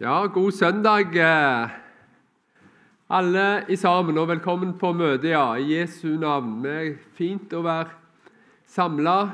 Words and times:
Ja, 0.00 0.26
god 0.26 0.52
søndag, 0.52 1.16
eh, 1.16 1.70
alle 3.10 3.64
i 3.68 3.76
sammen, 3.76 4.18
og 4.18 4.28
velkommen 4.28 4.76
på 4.78 4.92
møtet, 4.92 5.30
ja, 5.32 5.54
i 5.54 5.74
Jesu 5.74 6.14
navn. 6.20 6.62
Det 6.62 6.74
er 6.74 6.92
fint 7.18 7.50
å 7.50 7.64
være 7.64 7.90
samla, 8.70 9.32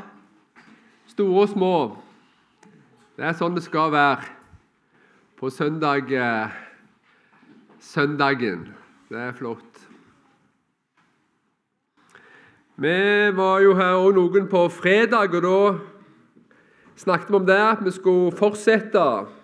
store 1.06 1.42
og 1.42 1.48
små. 1.52 1.74
Det 3.16 3.28
er 3.28 3.36
sånn 3.36 3.58
det 3.58 3.66
skal 3.66 3.92
være 3.92 4.24
på 5.36 5.52
søndag, 5.52 6.08
eh, 6.08 6.48
søndagen. 7.80 8.74
Det 9.10 9.20
er 9.20 9.32
flott. 9.32 9.84
Vi 12.76 13.30
var 13.36 13.60
jo 13.60 13.74
her 13.74 14.00
òg 14.00 14.14
noen 14.14 14.48
på 14.48 14.70
fredag, 14.70 15.34
og 15.34 15.42
da 15.42 15.78
snakket 16.96 17.28
vi 17.28 17.36
om 17.36 17.46
det 17.46 17.60
at 17.60 17.84
vi 17.84 17.90
skulle 17.90 18.32
fortsette 18.32 19.43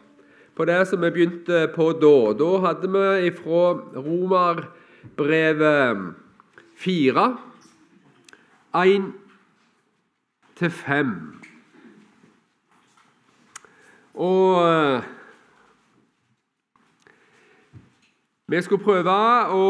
på 0.61 0.67
det 0.69 0.83
som 0.91 1.01
vi 1.01 1.09
begynte 1.15 1.63
på 1.73 1.87
da. 1.97 2.35
Da 2.37 2.49
hadde 2.67 2.89
vi 2.93 3.31
fra 3.33 3.81
Romerbrevet 3.97 6.03
4, 6.77 7.39
1 8.77 9.07
til 10.61 10.71
5. 10.83 11.15
Og 14.21 14.69
eh, 14.69 15.01
vi 18.53 18.61
skulle 18.61 18.85
prøve 18.85 19.17
å 19.57 19.65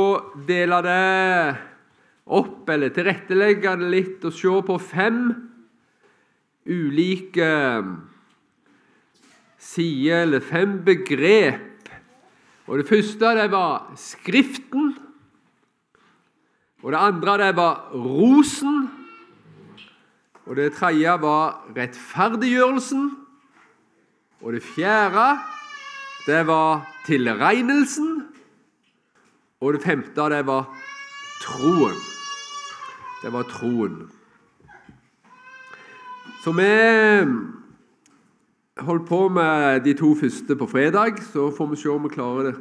dele 0.48 0.82
det 0.90 1.54
opp, 2.26 2.66
eller 2.66 2.90
tilrettelegge 2.90 3.78
det 3.78 3.94
litt, 3.94 4.26
og 4.26 4.34
se 4.34 4.50
på 4.66 4.74
fem 4.90 5.22
ulike 6.66 7.46
sider, 9.60 10.22
eller 10.22 10.40
fem 10.40 10.80
begrep. 10.84 11.90
Og 12.66 12.78
Det 12.78 12.88
første 12.88 13.34
det 13.36 13.50
var 13.50 13.92
Skriften. 13.96 14.94
Og 16.82 16.92
Det 16.92 16.98
andre 16.98 17.38
det 17.46 17.56
var 17.56 17.90
rosen. 17.94 18.90
Og 20.46 20.56
Det 20.56 20.72
tredje 20.72 21.20
var 21.20 21.66
rettferdiggjørelsen. 21.76 23.10
Og 24.40 24.52
det 24.52 24.62
fjerde 24.62 25.38
det 26.26 26.46
var 26.46 26.86
tilregnelsen. 27.06 28.22
Og 29.60 29.74
det 29.74 29.82
femte 29.84 30.28
det 30.32 30.46
var 30.46 30.64
troen. 31.42 31.98
Det 33.22 33.32
var 33.32 33.42
troen. 33.42 34.10
Så 36.40 36.52
vi 36.56 36.70
holdt 38.80 39.08
på 39.08 39.28
med 39.28 39.80
de 39.84 39.94
to 39.94 40.14
første 40.14 40.56
på 40.56 40.66
fredag. 40.66 41.22
Så 41.22 41.50
får 41.56 41.66
vi 41.66 41.76
se 41.76 41.88
om 41.88 42.02
vi 42.04 42.14
klarer 42.14 42.52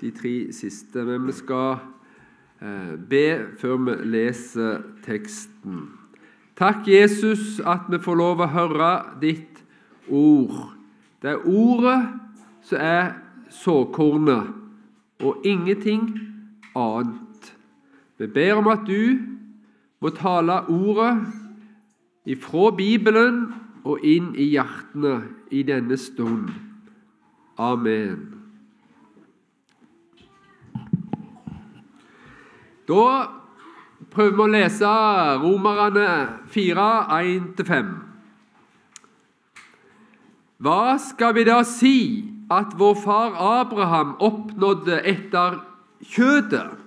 de 0.00 0.10
tre 0.10 0.52
siste. 0.52 1.04
Men 1.04 1.26
vi 1.26 1.32
skal 1.32 1.76
eh, 2.62 2.94
be 3.10 3.26
før 3.60 3.76
vi 3.86 3.96
leser 4.12 4.82
teksten. 5.06 5.88
Takk, 6.58 6.86
Jesus, 6.86 7.60
at 7.64 7.88
vi 7.90 7.98
får 7.98 8.18
lov 8.20 8.42
å 8.44 8.50
høre 8.52 8.90
ditt 9.22 9.62
ord. 10.08 10.74
Det 11.22 11.32
er 11.32 11.46
ordet 11.48 12.00
som 12.66 12.78
er 12.82 13.14
såkornet, 13.52 14.52
og 15.22 15.44
ingenting 15.46 16.08
annet. 16.76 17.52
Vi 18.18 18.26
ber 18.26 18.58
om 18.58 18.68
at 18.70 18.84
du 18.86 19.18
må 20.02 20.10
tale 20.14 20.60
ordet 20.70 21.12
ifra 22.26 22.70
Bibelen 22.76 23.44
og 23.82 24.04
inn 24.06 24.32
i 24.38 24.52
hjertene 24.52 25.16
i 25.50 25.62
denne 25.66 25.98
stund. 25.98 26.52
Amen. 27.58 28.42
Da 32.88 33.06
prøver 34.12 34.36
vi 34.36 34.44
å 34.44 34.52
lese 34.52 34.92
Romerne 35.42 36.08
4, 36.52 36.86
1-5. 37.18 37.92
Hva 40.62 40.94
skal 41.02 41.34
vi 41.34 41.46
da 41.48 41.62
si 41.66 41.96
at 42.52 42.76
vår 42.78 42.94
far 43.02 43.34
Abraham 43.34 44.14
oppnådde 44.22 45.00
etter 45.10 45.58
kjødet? 46.06 46.78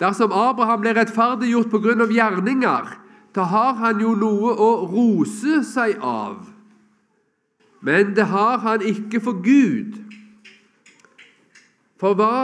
Dersom 0.00 0.34
Abraham 0.34 0.82
ble 0.82 0.94
rettferdiggjort 0.96 1.70
pga. 1.70 2.08
gjerninger, 2.10 2.88
da 3.34 3.42
har 3.50 3.74
han 3.80 4.00
jo 4.02 4.14
noe 4.18 4.52
å 4.54 4.70
rose 4.86 5.62
seg 5.66 5.98
av. 5.98 6.44
Men 7.84 8.14
det 8.16 8.28
har 8.30 8.60
han 8.62 8.84
ikke 8.86 9.20
for 9.20 9.42
Gud. 9.44 9.98
For 12.00 12.16
hva 12.18 12.36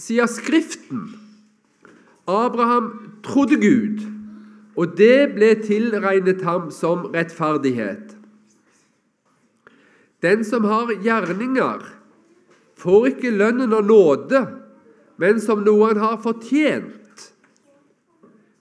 sier 0.00 0.30
Skriften? 0.30 1.08
Abraham 2.26 2.90
trodde 3.26 3.58
Gud, 3.60 4.02
og 4.76 4.96
det 4.98 5.34
ble 5.36 5.52
tilregnet 5.62 6.42
ham 6.46 6.70
som 6.74 7.06
rettferdighet. 7.14 8.16
Den 10.22 10.42
som 10.44 10.66
har 10.66 10.90
gjerninger, 11.04 11.84
får 12.76 13.06
ikke 13.12 13.34
lønnen 13.36 13.72
av 13.72 13.86
nåde, 13.86 14.42
men 15.16 15.38
som 15.40 15.62
noe 15.64 15.92
han 15.92 16.02
har 16.02 16.18
fortjent. 16.24 17.05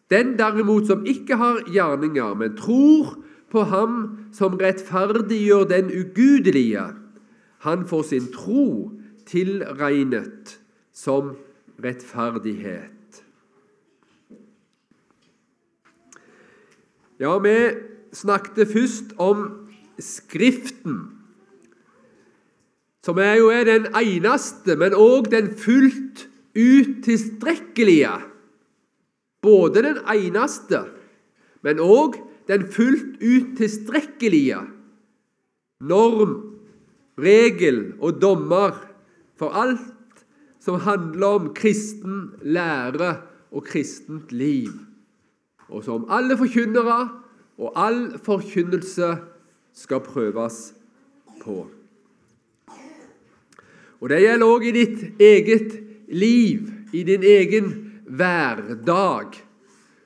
Den 0.10 0.36
derimot 0.38 0.88
som 0.88 1.06
ikke 1.06 1.36
har 1.36 1.64
gjerninger, 1.66 2.34
men 2.38 2.58
tror 2.58 3.16
på 3.50 3.64
ham 3.72 3.96
som 4.36 4.58
rettferdiggjør 4.60 5.66
den 5.70 5.90
ugudelige, 5.90 6.86
han 7.66 7.88
får 7.90 8.04
sin 8.12 8.28
tro 8.34 8.92
tilregnet 9.26 10.60
som 10.94 11.34
rettferdighet. 11.82 12.92
Ja, 17.20 17.38
vi 17.40 17.56
snakket 18.14 18.74
først 18.74 19.16
om 19.18 19.48
Skriften, 20.00 20.98
som 23.06 23.18
er 23.24 23.38
jo 23.40 23.48
er 23.48 23.64
den 23.64 23.86
eneste, 23.96 24.76
men 24.76 24.92
òg 24.92 25.30
den 25.32 25.54
fullt 25.56 26.26
ut 26.52 26.98
tilstrekkelige 27.06 28.12
både 29.45 29.83
den 29.85 30.00
eneste, 30.09 30.81
men 31.66 31.81
òg 31.81 32.17
den 32.50 32.66
fullt 32.72 33.22
ut 33.22 33.56
tilstrekkelige 33.57 34.59
norm, 35.85 36.35
regel 37.17 37.94
og 38.03 38.19
dommer 38.22 38.75
for 39.39 39.56
alt 39.56 40.25
som 40.59 40.81
handler 40.83 41.39
om 41.39 41.53
kristen 41.56 42.33
lære 42.41 43.16
og 43.56 43.63
kristent 43.69 44.33
liv, 44.35 44.73
og 45.69 45.85
som 45.85 46.09
alle 46.12 46.38
forkynnere 46.38 47.00
og 47.57 47.72
all 47.79 48.17
forkynnelse 48.19 49.16
skal 49.75 50.03
prøves 50.03 50.73
på. 51.44 51.66
Og 54.01 54.09
Det 54.09 54.22
gjelder 54.22 54.45
òg 54.45 54.66
i 54.67 54.73
ditt 54.75 55.22
eget 55.22 55.72
liv, 56.12 56.67
i 56.94 57.03
din 57.03 57.23
egen 57.23 57.84
hverdag, 58.08 59.38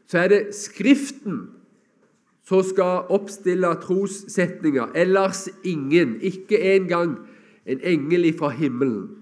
så 0.09 0.23
er 0.23 0.31
det 0.31 0.41
Skriften 0.57 1.47
som 2.49 2.63
skal 2.65 3.05
oppstille 3.13 3.69
trossetninger. 3.83 4.95
Ellers 4.97 5.47
ingen, 5.63 6.17
ikke 6.21 6.57
engang 6.75 7.17
en 7.69 7.81
engel 7.85 8.31
fra 8.37 8.49
himmelen. 8.49 9.19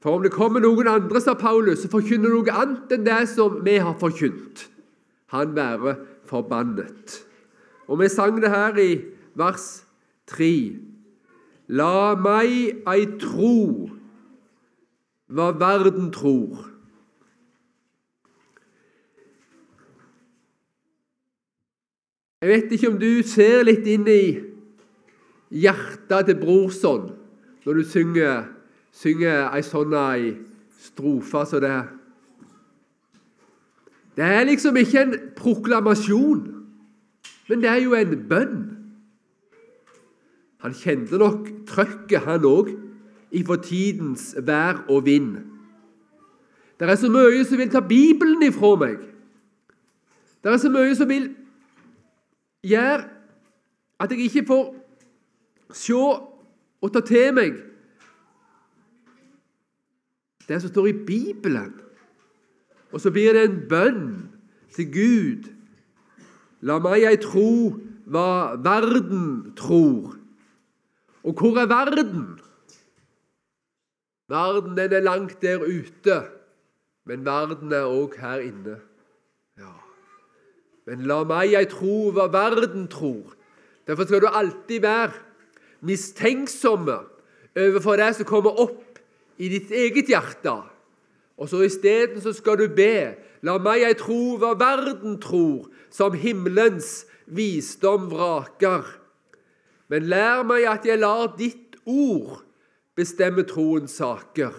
For 0.00 0.16
om 0.16 0.24
det 0.24 0.32
kommer 0.32 0.64
noen 0.64 0.88
andre, 0.88 1.20
sa 1.20 1.36
Paulus, 1.38 1.84
så 1.84 1.90
forkynner 1.92 2.32
noe 2.32 2.54
annet 2.56 2.94
enn 2.96 3.04
det 3.06 3.20
som 3.34 3.60
vi 3.66 3.76
har 3.78 3.98
forkynt. 4.00 4.64
Han 5.30 5.52
være 5.54 5.94
forbannet. 6.26 7.20
Og 7.86 8.00
vi 8.00 8.08
sang 8.10 8.40
det 8.40 8.50
her 8.50 8.78
i 8.80 8.94
vers 9.38 9.68
3. 10.32 10.50
La 11.70 12.16
meg 12.18 12.80
ei 12.90 13.04
tro 13.20 13.90
hva 15.30 15.50
verden 15.54 16.10
tror. 16.12 16.66
Jeg 22.40 22.48
vet 22.48 22.72
ikke 22.72 22.88
om 22.88 22.98
du 22.98 23.20
ser 23.28 23.66
litt 23.68 23.86
inn 23.90 24.06
i 24.08 24.22
hjertet 25.60 26.30
til 26.30 26.38
Brorson 26.40 27.10
når 27.66 27.80
du 27.80 27.82
synger, 27.84 28.46
synger 28.96 29.50
ei 29.52 29.64
sånn 29.66 29.92
ei 29.98 30.30
strofe 30.80 31.44
som 31.46 31.60
det. 31.60 31.78
Det 34.16 34.24
er 34.24 34.48
liksom 34.48 34.78
ikke 34.80 35.02
en 35.04 35.18
proklamasjon, 35.36 36.40
men 37.50 37.60
det 37.60 37.68
er 37.68 37.82
jo 37.84 37.92
en 37.98 38.16
bønn. 38.30 38.56
Han 40.64 40.76
kjente 40.76 41.20
nok 41.20 41.44
trøkket, 41.68 42.24
han 42.24 42.48
òg 42.48 42.72
ifra 43.32 43.56
tidens 43.62 44.34
vær 44.42 44.84
og 44.88 45.04
vind. 45.04 45.36
Det 46.80 46.88
er 46.90 46.96
så 46.96 47.10
mye 47.12 47.44
som 47.44 47.58
vil 47.58 47.70
ta 47.70 47.80
Bibelen 47.80 48.42
ifra 48.42 48.74
meg. 48.80 48.98
Det 50.40 50.52
er 50.52 50.56
så 50.56 50.70
mye 50.72 50.94
som 50.96 51.08
vil 51.08 51.28
gjøre 52.64 53.04
at 54.00 54.10
jeg 54.10 54.30
ikke 54.30 54.46
får 54.48 54.64
se 55.76 55.94
og 55.94 56.92
ta 56.92 57.02
til 57.04 57.34
meg 57.36 57.58
det 60.48 60.58
som 60.62 60.70
står 60.72 60.86
i 60.90 60.98
Bibelen. 61.06 61.74
Og 62.92 63.00
så 63.00 63.10
blir 63.14 63.32
det 63.32 63.44
en 63.44 63.60
bønn 63.68 64.06
til 64.74 64.88
Gud. 64.90 65.50
La 66.66 66.80
meg 66.82 67.04
ei 67.06 67.20
tro 67.22 67.76
hva 68.10 68.56
verden 68.58 69.52
tror. 69.56 70.16
Og 71.22 71.36
hvor 71.38 71.60
er 71.60 71.70
verden? 71.70 72.40
Verden 74.30 74.76
den 74.76 74.92
er 74.92 75.02
langt 75.02 75.42
der 75.42 75.58
ute, 75.58 76.22
men 77.04 77.24
verden 77.26 77.72
er 77.74 77.88
òg 77.90 78.14
her 78.20 78.42
inne. 78.44 78.76
Ja. 79.58 79.72
Men 80.86 81.02
la 81.10 81.24
meg 81.26 81.56
ei 81.58 81.66
tro 81.70 82.12
hva 82.14 82.28
verden 82.30 82.86
tror. 82.92 83.34
Derfor 83.90 84.06
skal 84.06 84.22
du 84.22 84.28
alltid 84.30 84.84
være 84.84 85.16
mistenksomme 85.82 87.00
overfor 87.58 87.98
det 87.98 88.12
som 88.20 88.28
kommer 88.28 88.60
opp 88.62 89.00
i 89.40 89.48
ditt 89.50 89.72
eget 89.74 90.12
hjerte. 90.12 90.54
Og 91.40 91.48
så 91.50 91.64
isteden 91.66 92.20
så 92.22 92.30
skal 92.36 92.60
du 92.60 92.68
be. 92.70 93.16
La 93.42 93.56
meg 93.58 93.82
ei 93.88 93.96
tro 93.98 94.36
hva 94.38 94.52
verden 94.60 95.16
tror, 95.18 95.66
som 95.90 96.14
himmelens 96.14 97.08
visdom 97.26 98.06
vraker. 98.12 98.84
Men 99.90 100.06
lær 100.06 100.44
meg 100.46 100.68
at 100.70 100.86
jeg 100.86 101.00
lar 101.02 101.32
ditt 101.40 101.80
ord 101.88 102.44
bestemme 102.96 103.44
troens 103.48 103.92
saker. 104.00 104.54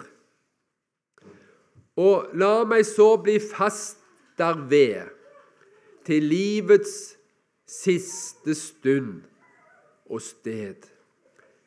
Og 2.01 2.31
la 2.39 2.61
meg 2.67 2.85
så 2.87 3.13
bli 3.21 3.37
fast 3.43 3.99
derved 4.39 5.11
til 6.07 6.23
livets 6.31 6.95
siste 7.67 8.55
stund 8.57 9.21
og 10.09 10.21
sted. 10.23 10.87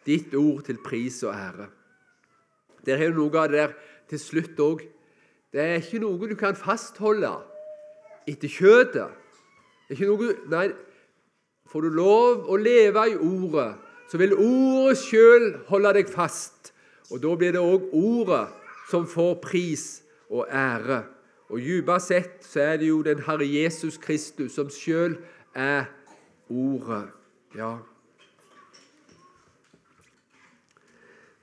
Ditt 0.05 0.35
ord 0.37 0.65
til 0.67 0.81
pris 0.85 1.23
og 1.25 1.35
ære. 1.35 1.69
Der 2.85 3.01
har 3.01 3.13
du 3.13 3.23
noe 3.23 3.41
av 3.41 3.53
det 3.53 3.61
der 3.61 3.77
til 4.11 4.21
slutt 4.21 4.61
òg. 4.61 4.83
Det 5.53 5.63
er 5.63 5.79
ikke 5.79 6.03
noe 6.03 6.29
du 6.29 6.35
kan 6.37 6.57
fastholde 6.59 7.31
etter 8.29 8.51
kjøttet. 8.51 9.15
Det 9.89 9.95
er 9.95 10.01
ikke 10.01 10.11
noe, 10.11 10.35
nei, 10.51 10.67
Får 11.75 11.83
du 11.83 11.95
lov 11.97 12.45
å 12.53 12.57
leve 12.61 13.03
i 13.11 13.17
Ordet, 13.17 13.71
så 14.09 14.21
vil 14.21 14.35
Ordet 14.35 14.99
sjøl 15.01 15.51
holde 15.69 15.95
deg 15.99 16.11
fast. 16.13 16.73
Og 17.11 17.23
Da 17.23 17.35
blir 17.37 17.53
det 17.53 17.63
òg 17.63 17.91
Ordet 17.93 18.49
som 18.91 19.07
får 19.07 19.35
pris 19.43 20.03
og 20.31 20.47
ære. 20.49 21.05
Og 21.49 21.61
Dypest 21.61 22.09
sett 22.09 22.47
så 22.47 22.61
er 22.61 22.77
det 22.81 22.89
jo 22.89 23.03
den 23.03 23.21
Herre 23.27 23.47
Jesus 23.47 23.99
Kristus 23.99 24.57
som 24.57 24.71
sjøl 24.73 25.19
er 25.55 25.85
Ordet. 26.49 27.09
Ja. 27.57 27.77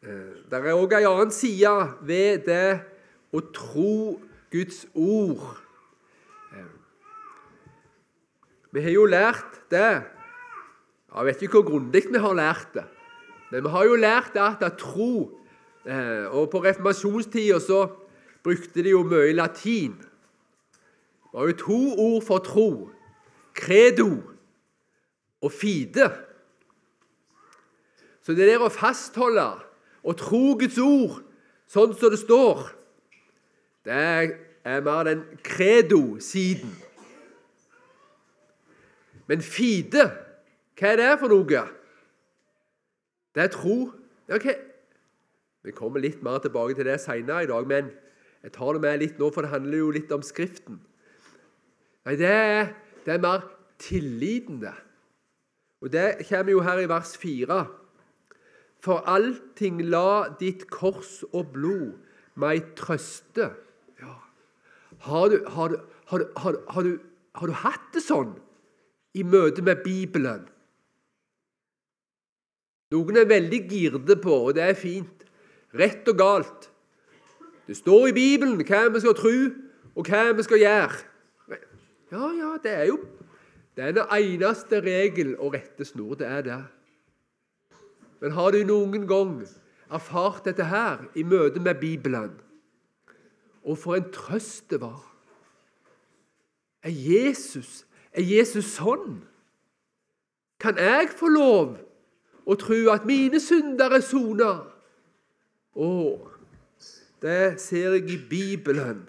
Eh, 0.02 0.34
det 0.50 0.58
er 0.58 0.74
òg 0.74 0.96
ei 0.98 1.06
annen 1.06 1.31
side 1.34 1.72
ved 2.02 2.48
det 2.48 2.81
å 3.31 3.42
tro 3.54 4.18
Guds 4.52 4.86
ord. 4.98 5.62
Eh, 6.52 6.72
vi 8.74 8.81
har 8.81 8.96
jo 8.98 9.06
lært 9.06 9.62
det 9.72 10.02
Jeg 11.12 11.25
vet 11.28 11.42
ikke 11.42 11.60
hvor 11.60 11.68
grundig 11.68 12.04
vi 12.08 12.19
har 12.24 12.34
lært 12.34 12.69
det, 12.74 12.86
men 13.52 13.63
vi 13.63 13.69
har 13.69 13.84
jo 13.84 13.96
lært 14.00 14.38
at, 14.40 14.63
at 14.63 14.78
tro 14.80 15.38
eh, 15.86 16.25
Og 16.31 16.50
på 16.50 16.63
reformasjonstida 16.63 17.60
så 17.60 17.88
brukte 18.44 18.84
de 18.84 18.94
jo 18.94 19.04
mye 19.04 19.34
latin. 19.34 19.98
Det 21.31 21.34
var 21.34 21.48
jo 21.48 21.58
to 21.58 21.80
ord 21.98 22.24
for 22.24 22.38
tro. 22.38 22.90
Credo 23.54 24.22
og 25.42 25.52
fide. 25.52 26.08
Så 28.24 28.34
det 28.38 28.48
der 28.48 28.63
å 28.63 28.69
fastholde 28.72 29.50
og 30.04 30.18
tro 30.18 30.56
Guds 30.60 30.78
ord 30.80 31.19
sånn 31.72 31.94
som 31.98 32.12
det 32.13 32.19
står, 32.22 32.63
det 33.86 33.98
er 34.63 34.84
mer 34.86 35.08
den 35.08 35.24
credo-siden. 35.44 36.74
Men 39.28 39.42
fide, 39.42 40.10
hva 40.81 40.89
er 40.89 40.98
det 40.98 41.10
for 41.22 41.30
noe? 41.30 41.63
Det 43.38 43.44
er 43.44 43.51
tro. 43.54 43.75
Okay. 44.33 44.56
Vi 45.62 45.74
kommer 45.78 46.01
litt 46.01 46.24
mer 46.25 46.39
tilbake 46.42 46.74
til 46.74 46.88
det 46.89 46.98
senere 47.04 47.45
i 47.45 47.50
dag, 47.51 47.68
men 47.69 47.92
jeg 48.42 48.56
tar 48.56 48.74
det 48.74 48.81
med 48.81 49.04
litt 49.04 49.19
nå, 49.22 49.28
for 49.30 49.45
det 49.45 49.51
handler 49.51 49.78
jo 49.78 49.92
litt 49.94 50.13
om 50.16 50.24
Skriften. 50.25 50.80
Nei, 52.07 52.16
det 52.18 52.31
er, 52.33 52.72
det 53.06 53.13
er 53.13 53.22
mer 53.22 53.45
tillitende. 53.78 54.74
Og 55.86 55.94
Det 55.94 56.25
kommer 56.30 56.51
jo 56.51 56.63
her 56.66 56.81
i 56.81 56.89
vers 56.89 57.13
4. 57.18 57.60
For 58.81 59.06
allting 59.06 59.84
la 59.86 60.34
ditt 60.39 60.66
kors 60.74 61.19
og 61.30 61.54
blod 61.54 61.94
meg 62.42 62.74
trøste. 62.77 63.51
Ja. 64.01 64.16
Har, 65.06 65.30
du, 65.30 65.45
har, 65.45 65.75
du, 65.75 65.77
har, 66.10 66.81
du, 66.81 66.98
har 67.38 67.54
du 67.54 67.54
hatt 67.54 67.94
det 67.94 68.01
sånn 68.01 68.34
i 69.13 69.22
møte 69.22 69.62
med 69.62 69.86
Bibelen? 69.86 70.50
Noen 72.91 73.17
er 73.21 73.29
veldig 73.29 73.61
girde 73.69 74.17
på, 74.19 74.33
og 74.49 74.55
det 74.57 74.65
er 74.65 74.77
fint. 74.77 75.23
Rett 75.77 76.07
og 76.11 76.17
galt. 76.19 76.67
Det 77.67 77.77
står 77.79 78.09
i 78.09 78.15
Bibelen 78.15 78.59
hva 78.67 78.83
vi 78.91 79.01
skal 79.03 79.15
tro, 79.15 79.35
og 79.95 80.07
hva 80.07 80.25
vi 80.35 80.43
skal 80.43 80.59
gjøre. 80.59 81.01
Ja, 82.11 82.27
ja, 82.35 82.55
det 82.63 82.71
er 82.75 82.88
jo 82.89 82.99
det 83.75 83.83
er 83.83 83.91
den 83.95 84.07
eneste 84.11 84.81
regel 84.83 85.38
og 85.39 85.53
rettesnor. 85.53 86.13
Det 86.19 86.27
er 86.27 86.41
det. 86.41 86.63
Men 88.19 88.31
har 88.31 88.51
du 88.51 88.63
noen 88.67 89.07
gang 89.07 89.38
erfart 89.91 90.45
dette 90.45 90.67
her 90.67 91.05
i 91.15 91.23
møte 91.23 91.59
med 91.59 91.79
Bibelen? 91.79 92.35
Og 93.63 93.77
for 93.77 93.95
en 93.95 94.11
trøst 94.11 94.69
det 94.69 94.81
var. 94.81 94.99
Er 96.83 96.91
Jesus, 96.91 97.85
er 98.11 98.21
Jesus 98.21 98.75
sånn? 98.75 99.21
Kan 100.59 100.77
jeg 100.77 101.09
få 101.15 101.29
lov 101.31 101.77
å 102.45 102.57
tro 102.59 102.79
at 102.93 103.05
mine 103.07 103.39
synder 103.41 103.97
er 103.97 104.05
sona? 104.05 104.51
Å, 105.77 105.91
det 107.21 107.61
ser 107.61 107.97
jeg 107.99 108.09
i 108.11 108.19
Bibelen. 108.29 109.05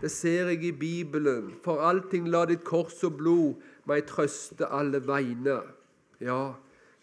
Det 0.00 0.10
ser 0.10 0.48
jeg 0.50 0.64
i 0.64 0.72
Bibelen. 0.72 1.52
For 1.64 1.82
allting 1.84 2.26
la 2.32 2.46
ditt 2.48 2.64
kors 2.66 3.02
og 3.06 3.18
blod 3.20 3.60
meg 3.86 4.06
trøste 4.08 4.66
alle 4.72 5.02
vegne. 5.04 5.60
Ja, 6.22 6.54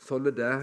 sånn 0.01 0.27
er 0.31 0.35
det. 0.35 0.55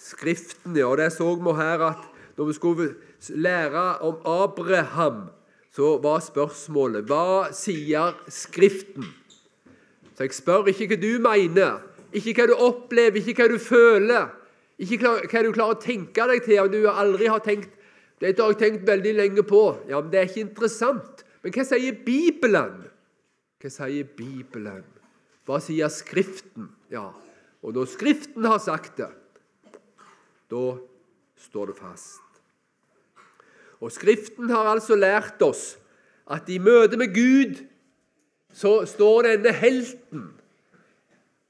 Skriften, 0.00 0.76
ja. 0.78 0.88
Det 0.98 1.10
så 1.14 1.34
vi 1.36 1.54
her 1.58 1.84
at 1.92 2.08
når 2.36 2.50
vi 2.50 2.56
skulle 2.56 2.88
lære 3.28 3.84
om 4.06 4.18
Abraham, 4.26 5.28
så 5.76 5.96
var 6.00 6.24
spørsmålet 6.24 7.08
hva 7.08 7.52
sier 7.52 8.16
Skriften? 8.32 9.06
Så 10.16 10.24
jeg 10.24 10.36
spør 10.36 10.70
ikke 10.72 10.88
hva 10.94 11.00
du 11.00 11.12
mener, 11.20 11.82
ikke 12.16 12.34
hva 12.40 12.46
du 12.50 12.54
opplever, 12.66 13.20
ikke 13.20 13.44
hva 13.44 13.52
du 13.52 13.60
føler, 13.62 14.30
ikke 14.80 14.98
hva 15.04 15.42
du 15.44 15.52
klarer 15.52 15.76
å 15.76 15.80
tenke 15.80 16.26
deg 16.30 16.44
til 16.44 16.62
om 16.62 16.72
du 16.72 16.82
aldri 16.90 17.30
har 17.32 17.44
tenkt 17.44 17.72
Dette 18.16 18.40
har 18.40 18.54
jeg 18.54 18.60
tenkt 18.62 18.86
veldig 18.88 19.10
lenge 19.12 19.42
på. 19.44 19.58
Ja, 19.90 19.98
men 20.00 20.08
Det 20.08 20.16
er 20.16 20.28
ikke 20.30 20.46
interessant. 20.46 21.20
Men 21.44 21.52
hva 21.52 21.64
sier 21.68 21.98
Bibelen? 22.00 22.78
Hva 23.60 23.72
sier 23.74 24.08
Bibelen? 24.16 24.86
Hva 25.44 25.58
sier 25.60 25.92
Skriften? 25.92 26.70
Ja, 26.88 27.10
Og 27.60 27.74
når 27.74 27.90
Skriften 27.92 28.44
har 28.48 28.58
sagt 28.62 28.96
det, 28.96 29.10
da 30.48 30.64
står 31.36 31.72
det 31.72 31.76
fast. 31.76 32.40
Og 33.84 33.92
Skriften 33.92 34.48
har 34.48 34.70
altså 34.70 34.96
lært 34.96 35.42
oss 35.44 35.76
at 36.30 36.48
i 36.48 36.56
møte 36.62 36.96
med 36.96 37.12
Gud 37.14 37.60
så 38.56 38.80
står 38.88 39.28
denne 39.28 39.52
helten, 39.52 40.30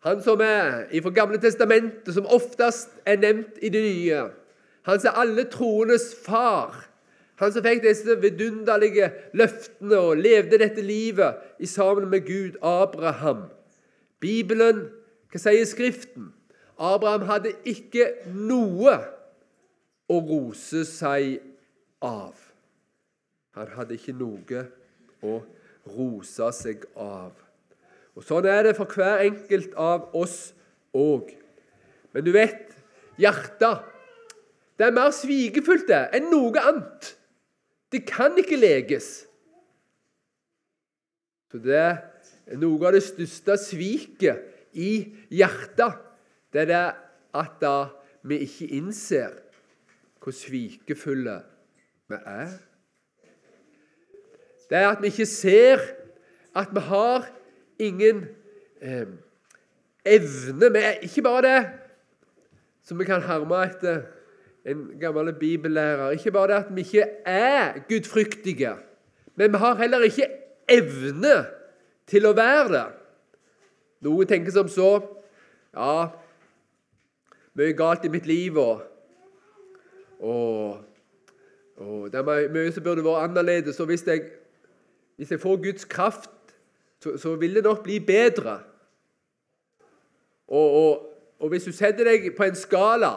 han 0.06 0.22
som 0.22 0.40
er 0.40 0.86
fra 1.02 1.10
Gamle 1.10 1.38
testamentet, 1.42 2.14
som 2.14 2.28
oftest 2.30 2.92
er 3.06 3.18
nevnt 3.18 3.58
i 3.62 3.70
det 3.74 3.82
nye, 3.82 4.20
han 4.86 5.00
som 5.02 5.10
er 5.10 5.22
alle 5.24 5.44
troendes 5.50 6.12
far, 6.22 6.76
han 7.36 7.52
som 7.52 7.64
fikk 7.66 7.82
disse 7.84 8.14
vidunderlige 8.22 9.10
løftene 9.36 9.98
og 9.98 10.22
levde 10.22 10.60
dette 10.62 10.84
livet 10.84 11.42
i 11.60 11.66
sammen 11.68 12.08
med 12.08 12.22
Gud, 12.24 12.54
Abraham. 12.62 13.48
Bibelen, 14.22 14.86
hva 15.28 15.42
sier 15.42 15.66
Skriften? 15.68 16.30
Abraham 16.78 17.26
hadde 17.28 17.52
ikke 17.68 18.06
noe 18.32 18.94
å 20.08 20.20
rose 20.22 20.84
seg 20.88 21.42
av. 22.04 22.38
Han 23.56 23.74
hadde 23.74 23.98
ikke 23.98 24.14
noe 24.16 24.64
å 25.24 25.40
rose 25.96 26.52
seg 26.56 26.86
av. 26.94 27.45
Og 28.16 28.24
Sånn 28.24 28.48
er 28.48 28.64
det 28.64 28.76
for 28.78 28.88
hver 28.88 29.26
enkelt 29.26 29.74
av 29.76 30.08
oss 30.16 30.54
òg. 30.96 31.34
Men 32.16 32.24
du 32.24 32.32
vet, 32.32 32.72
hjertet 33.20 33.84
det 34.76 34.84
er 34.84 34.96
mer 34.96 35.12
svikefullt 35.16 35.88
enn 35.92 36.28
noe 36.28 36.60
annet. 36.60 37.14
Det 37.92 38.02
kan 38.08 38.36
ikke 38.36 38.58
leges. 38.60 39.24
Så 41.48 41.60
det 41.64 41.78
er 41.80 42.58
noe 42.60 42.80
av 42.84 42.96
det 42.96 43.04
største 43.06 43.56
sviket 43.60 44.76
i 44.76 44.90
hjertet 45.32 46.02
det 46.52 46.62
er 46.62 46.68
det 46.70 46.84
at 47.36 47.56
da 47.60 47.74
vi 48.26 48.38
ikke 48.46 48.68
innser 48.78 49.34
hvor 50.22 50.34
svikefulle 50.34 51.34
vi 52.10 52.18
er. 52.18 52.54
Det 54.70 54.78
er 54.78 54.88
at 54.88 55.02
vi 55.02 55.10
ikke 55.12 55.28
ser 55.28 55.82
at 56.56 56.72
vi 56.74 56.82
har 56.88 57.26
ingen 57.78 58.24
eh, 58.80 59.06
evne 60.06 60.70
er 60.78 61.02
ikke 61.04 61.22
bare 61.22 61.42
det 61.46 61.60
som 62.86 62.98
vi 62.98 63.06
kan 63.08 63.22
herme 63.22 63.62
etter 63.66 64.04
en 64.66 64.84
gammel 65.00 65.32
bibellærer. 65.34 66.10
Ikke 66.10 66.30
bare 66.30 66.48
det 66.52 66.54
at 66.54 66.74
vi 66.74 66.80
ikke 66.80 67.08
er 67.26 67.78
gudfryktige, 67.88 68.74
men 69.36 69.52
vi 69.52 69.58
har 69.58 69.74
heller 69.74 70.06
ikke 70.06 70.28
evne 70.68 71.36
til 72.06 72.26
å 72.26 72.34
være 72.36 72.68
det. 72.72 72.86
Noen 74.06 74.30
tenker 74.30 74.54
som 74.54 74.70
så 74.70 74.90
Ja, 75.76 76.08
mye 77.52 77.74
galt 77.76 78.04
i 78.04 78.08
mitt 78.08 78.24
liv, 78.24 78.56
og, 78.56 78.78
og, 80.24 80.78
og 81.76 82.06
det 82.08 82.22
er 82.22 82.46
mye 82.54 82.70
som 82.72 82.86
burde 82.86 83.04
vært 83.04 83.26
annerledes. 83.26 83.80
Og 83.84 83.90
hvis 83.90 84.06
jeg, 84.08 84.22
hvis 85.20 85.34
jeg 85.34 85.42
får 85.42 85.60
Guds 85.66 85.84
kraft, 85.84 86.30
så, 87.02 87.16
så, 87.18 87.34
vil 87.36 87.54
det 87.54 87.64
nok 87.64 87.82
bli 87.82 87.98
bedre. 88.00 88.58
Og, 90.48 90.70
og, 90.70 91.08
og 91.38 91.48
hvis 91.48 91.64
du 91.64 91.72
setter 91.72 92.08
deg 92.08 92.30
på 92.36 92.46
en 92.46 92.56
skala 92.56 93.12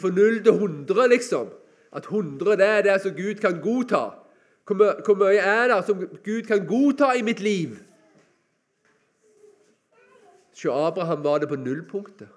fra 0.00 0.10
0 0.10 0.42
til 0.44 0.52
100, 0.52 1.08
liksom 1.08 1.48
At 1.92 2.04
100 2.04 2.56
det 2.56 2.66
er 2.66 2.82
det 2.82 3.00
som 3.02 3.14
Gud 3.16 3.34
kan 3.42 3.60
godta. 3.60 4.10
Hvor 4.66 5.14
mye 5.18 5.38
er 5.42 5.68
det 5.68 5.86
som 5.86 5.98
Gud 6.24 6.42
kan 6.46 6.66
godta 6.66 7.12
i 7.18 7.22
mitt 7.22 7.40
liv? 7.40 7.78
Se, 10.52 10.68
Abraham 10.70 11.24
var 11.24 11.38
det 11.38 11.48
på 11.48 11.56
nullpunktet. 11.56 12.28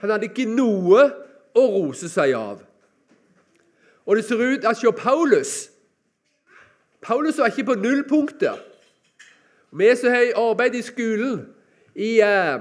Han 0.00 0.10
hadde 0.10 0.30
ikke 0.30 0.46
noe 0.48 1.04
å 1.54 1.64
rose 1.74 2.08
seg 2.08 2.32
av. 2.38 2.62
Og 4.06 4.16
det 4.16 4.24
ser 4.24 4.40
ut 4.40 4.64
at 4.64 4.76
se 4.76 4.92
Paulus 4.92 5.70
Paulus 7.04 7.38
var 7.38 7.52
ikke 7.52 7.64
på 7.68 7.74
nullpunktet. 7.74 8.60
Vi 9.74 9.96
som 9.96 10.10
har 10.10 10.50
arbeid 10.50 10.74
i 10.74 10.82
skolen, 10.82 11.46
i, 11.94 12.20
eh, 12.20 12.60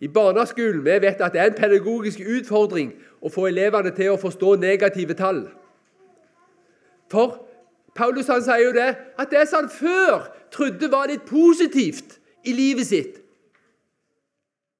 i 0.00 0.08
barneskolen, 0.08 0.84
vi 0.84 0.90
vet 0.90 1.20
at 1.20 1.32
det 1.32 1.40
er 1.40 1.50
en 1.50 1.58
pedagogisk 1.58 2.20
utfordring 2.20 2.92
å 3.22 3.30
få 3.32 3.48
elevene 3.50 3.90
til 3.94 4.12
å 4.12 4.20
forstå 4.20 4.54
negative 4.62 5.14
tall. 5.18 5.48
For 7.10 7.40
Paulus 7.94 8.30
han 8.30 8.42
sier 8.42 8.62
jo 8.62 8.72
det 8.74 8.90
at 9.18 9.30
det 9.30 9.48
som 9.48 9.64
han 9.64 9.70
før 9.70 10.28
trodde 10.54 10.90
var 10.90 11.10
litt 11.10 11.26
positivt 11.26 12.18
i 12.46 12.52
livet 12.52 12.86
sitt, 12.86 13.20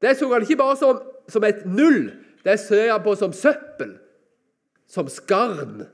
det 0.02 0.16
så 0.18 0.28
han 0.32 0.42
ikke 0.44 0.60
bare 0.60 0.76
som, 0.76 1.00
som 1.28 1.44
et 1.44 1.64
null, 1.66 2.12
det 2.44 2.58
ser 2.60 2.92
han 2.92 3.02
på 3.02 3.14
som 3.16 3.32
søppel, 3.32 3.96
som 4.86 5.08
skarn. 5.08 5.86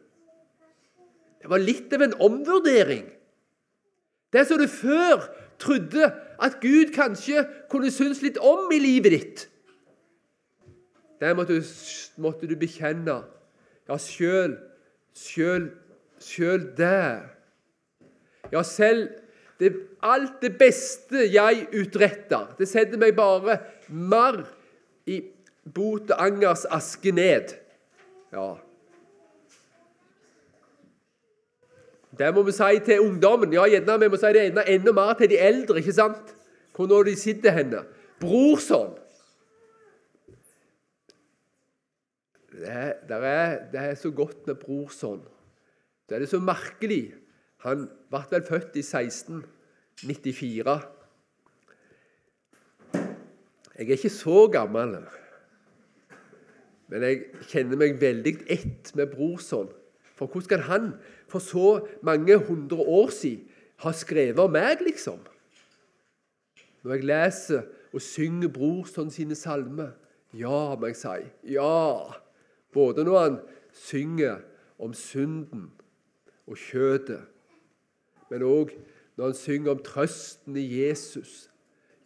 Det 1.40 1.48
var 1.48 1.62
litt 1.62 1.92
av 1.94 2.02
en 2.02 2.16
omvurdering. 2.20 3.06
Det 4.32 4.46
som 4.46 4.60
du 4.60 4.66
før 4.70 5.26
trodde 5.60 6.12
at 6.40 6.60
Gud 6.62 6.92
kanskje 6.94 7.44
kunne 7.70 7.90
synes 7.92 8.22
litt 8.22 8.38
om 8.38 8.70
i 8.72 8.78
livet 8.80 9.16
ditt, 9.16 9.46
det 11.20 11.34
måtte 11.36 11.58
du, 11.58 11.66
måtte 12.16 12.48
du 12.48 12.54
bekjenne. 12.56 13.18
Ja, 13.90 13.96
sjøl, 14.00 14.54
sjøl 15.12 15.66
sjøl 16.20 16.70
det. 16.76 17.22
Ja, 18.52 18.62
selv 18.62 19.08
det, 19.60 19.74
alt 20.02 20.40
det 20.42 20.54
beste 20.58 21.26
jeg 21.28 21.66
utretter, 21.76 22.54
det 22.58 22.68
setter 22.68 23.00
meg 23.00 23.14
bare 23.16 23.58
mer 23.88 24.42
i 25.10 25.20
bot 25.68 26.10
og 26.10 26.24
angers 26.24 26.64
aske 26.72 27.12
ned. 27.14 27.54
Ja. 28.32 28.54
Det 32.20 32.28
må 32.36 32.42
vi 32.44 32.52
si 32.52 32.80
til 32.84 33.00
ungdommen. 33.00 33.52
Ja, 33.56 33.64
gjerne 33.64 33.96
vi 34.02 34.08
må 34.12 34.18
si 34.20 34.32
det 34.36 34.42
enda, 34.50 34.62
enda 34.68 34.92
mer 34.92 35.14
til 35.16 35.30
de 35.32 35.38
eldre. 35.40 35.78
ikke 35.80 35.96
sant? 35.96 36.34
Hvor 36.76 36.86
nå 36.90 36.98
de 37.08 37.14
sitter 37.16 37.54
henne. 37.56 37.80
Brorson. 38.20 38.92
Det, 42.52 42.92
det, 43.08 43.16
er, 43.16 43.56
det 43.72 43.80
er 43.80 43.94
så 43.96 44.10
godt 44.12 44.46
med 44.46 44.54
brorson. 44.60 45.22
Det 46.08 46.14
er 46.14 46.20
det 46.26 46.28
så 46.28 46.40
merkelig. 46.44 47.14
Han 47.64 47.88
ble 48.12 48.20
vel 48.30 48.44
født 48.44 48.76
i 48.76 48.84
1694. 48.84 50.80
Jeg 53.78 53.86
er 53.86 53.96
ikke 53.96 54.12
så 54.12 54.44
gammel, 54.52 54.98
men 56.90 57.04
jeg 57.06 57.20
kjenner 57.48 57.80
meg 57.80 58.00
veldig 58.00 58.34
ett 58.52 58.92
med 58.98 59.06
brorson. 59.14 59.70
For 60.18 60.28
hvordan 60.28 60.48
kan 60.50 60.66
han 60.68 60.90
for 61.30 61.42
så 61.42 61.80
mange 62.02 62.36
hundre 62.36 62.76
år 62.82 63.12
siden 63.14 63.46
har 63.80 63.96
skrevet 63.96 64.38
om 64.42 64.52
meg, 64.52 64.82
liksom? 64.84 65.20
Når 66.82 66.96
jeg 66.96 67.06
leser 67.08 67.62
og 67.92 68.02
synger 68.04 68.52
brorson 68.52 69.10
sine 69.10 69.36
salmer 69.38 69.96
Ja, 70.36 70.76
må 70.78 70.86
jeg 70.86 70.96
si. 70.96 71.24
Ja. 71.50 72.12
Både 72.72 73.04
når 73.04 73.18
han 73.18 73.38
synger 73.74 74.44
om 74.78 74.94
synden 74.94 75.72
og 76.46 76.56
kjødet, 76.56 77.24
men 78.30 78.44
òg 78.46 78.70
når 79.18 79.32
han 79.32 79.34
synger 79.34 79.74
om 79.74 79.82
trøsten 79.84 80.56
i 80.56 80.64
Jesus. 80.80 81.50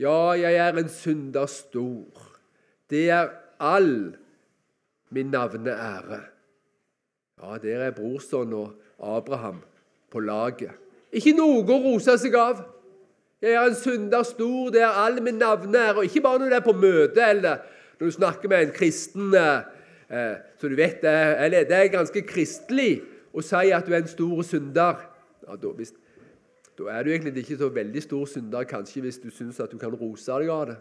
Ja, 0.00 0.32
jeg 0.40 0.56
er 0.56 0.78
en 0.80 0.88
synder 0.88 1.46
stor. 1.46 2.30
Det 2.90 3.10
er 3.10 3.28
all 3.60 4.16
min 5.14 5.30
navneære. 5.30 6.20
Ja, 7.42 7.58
der 7.62 7.84
er 7.84 7.90
brorson 7.94 8.52
og 8.52 8.72
Abraham 9.02 9.60
på 10.12 10.20
laget. 10.20 10.74
Ikke 11.14 11.34
noe 11.36 11.62
å 11.62 11.78
rose 11.84 12.16
seg 12.18 12.34
av. 12.38 12.62
Jeg 13.44 13.54
er 13.54 13.68
en 13.68 13.76
synder 13.76 14.24
stor, 14.26 14.70
det 14.72 14.82
er 14.82 15.00
all 15.04 15.20
min 15.22 15.36
navneære. 15.38 15.98
Og 16.00 16.08
ikke 16.08 16.22
bare 16.24 16.40
når 16.42 16.52
du 16.52 16.56
er 16.56 16.64
på 16.64 16.76
møte 16.78 17.24
eller 17.24 17.64
når 17.98 18.08
du 18.08 18.14
snakker 18.16 18.50
med 18.50 18.66
en 18.66 18.74
kristen 18.74 19.34
eh, 19.38 19.66
eh 20.10 20.36
så 20.60 20.68
du 20.68 20.76
vet, 20.78 21.02
det, 21.02 21.66
det 21.68 21.76
er 21.76 21.92
ganske 21.92 22.22
kristelig 22.24 23.02
å 23.34 23.42
si 23.44 23.70
at 23.74 23.84
du 23.84 23.92
er 23.92 24.00
en 24.00 24.08
stor 24.08 24.42
synder, 24.46 25.02
ja, 25.44 25.56
da, 25.60 25.72
hvis, 25.76 25.92
da, 26.78 26.86
er 26.88 27.04
du 27.04 27.10
egentlig 27.12 27.42
ikke 27.42 27.58
så 27.60 27.68
veldig 27.74 28.02
stor 28.02 28.30
synder 28.30 28.64
kanskje 28.70 29.02
hvis 29.04 29.20
du 29.20 29.28
syns 29.34 29.60
at 29.60 29.72
du 29.72 29.78
kan 29.78 29.92
rose 29.92 30.38
deg 30.40 30.48
av 30.54 30.70
det. 30.70 30.78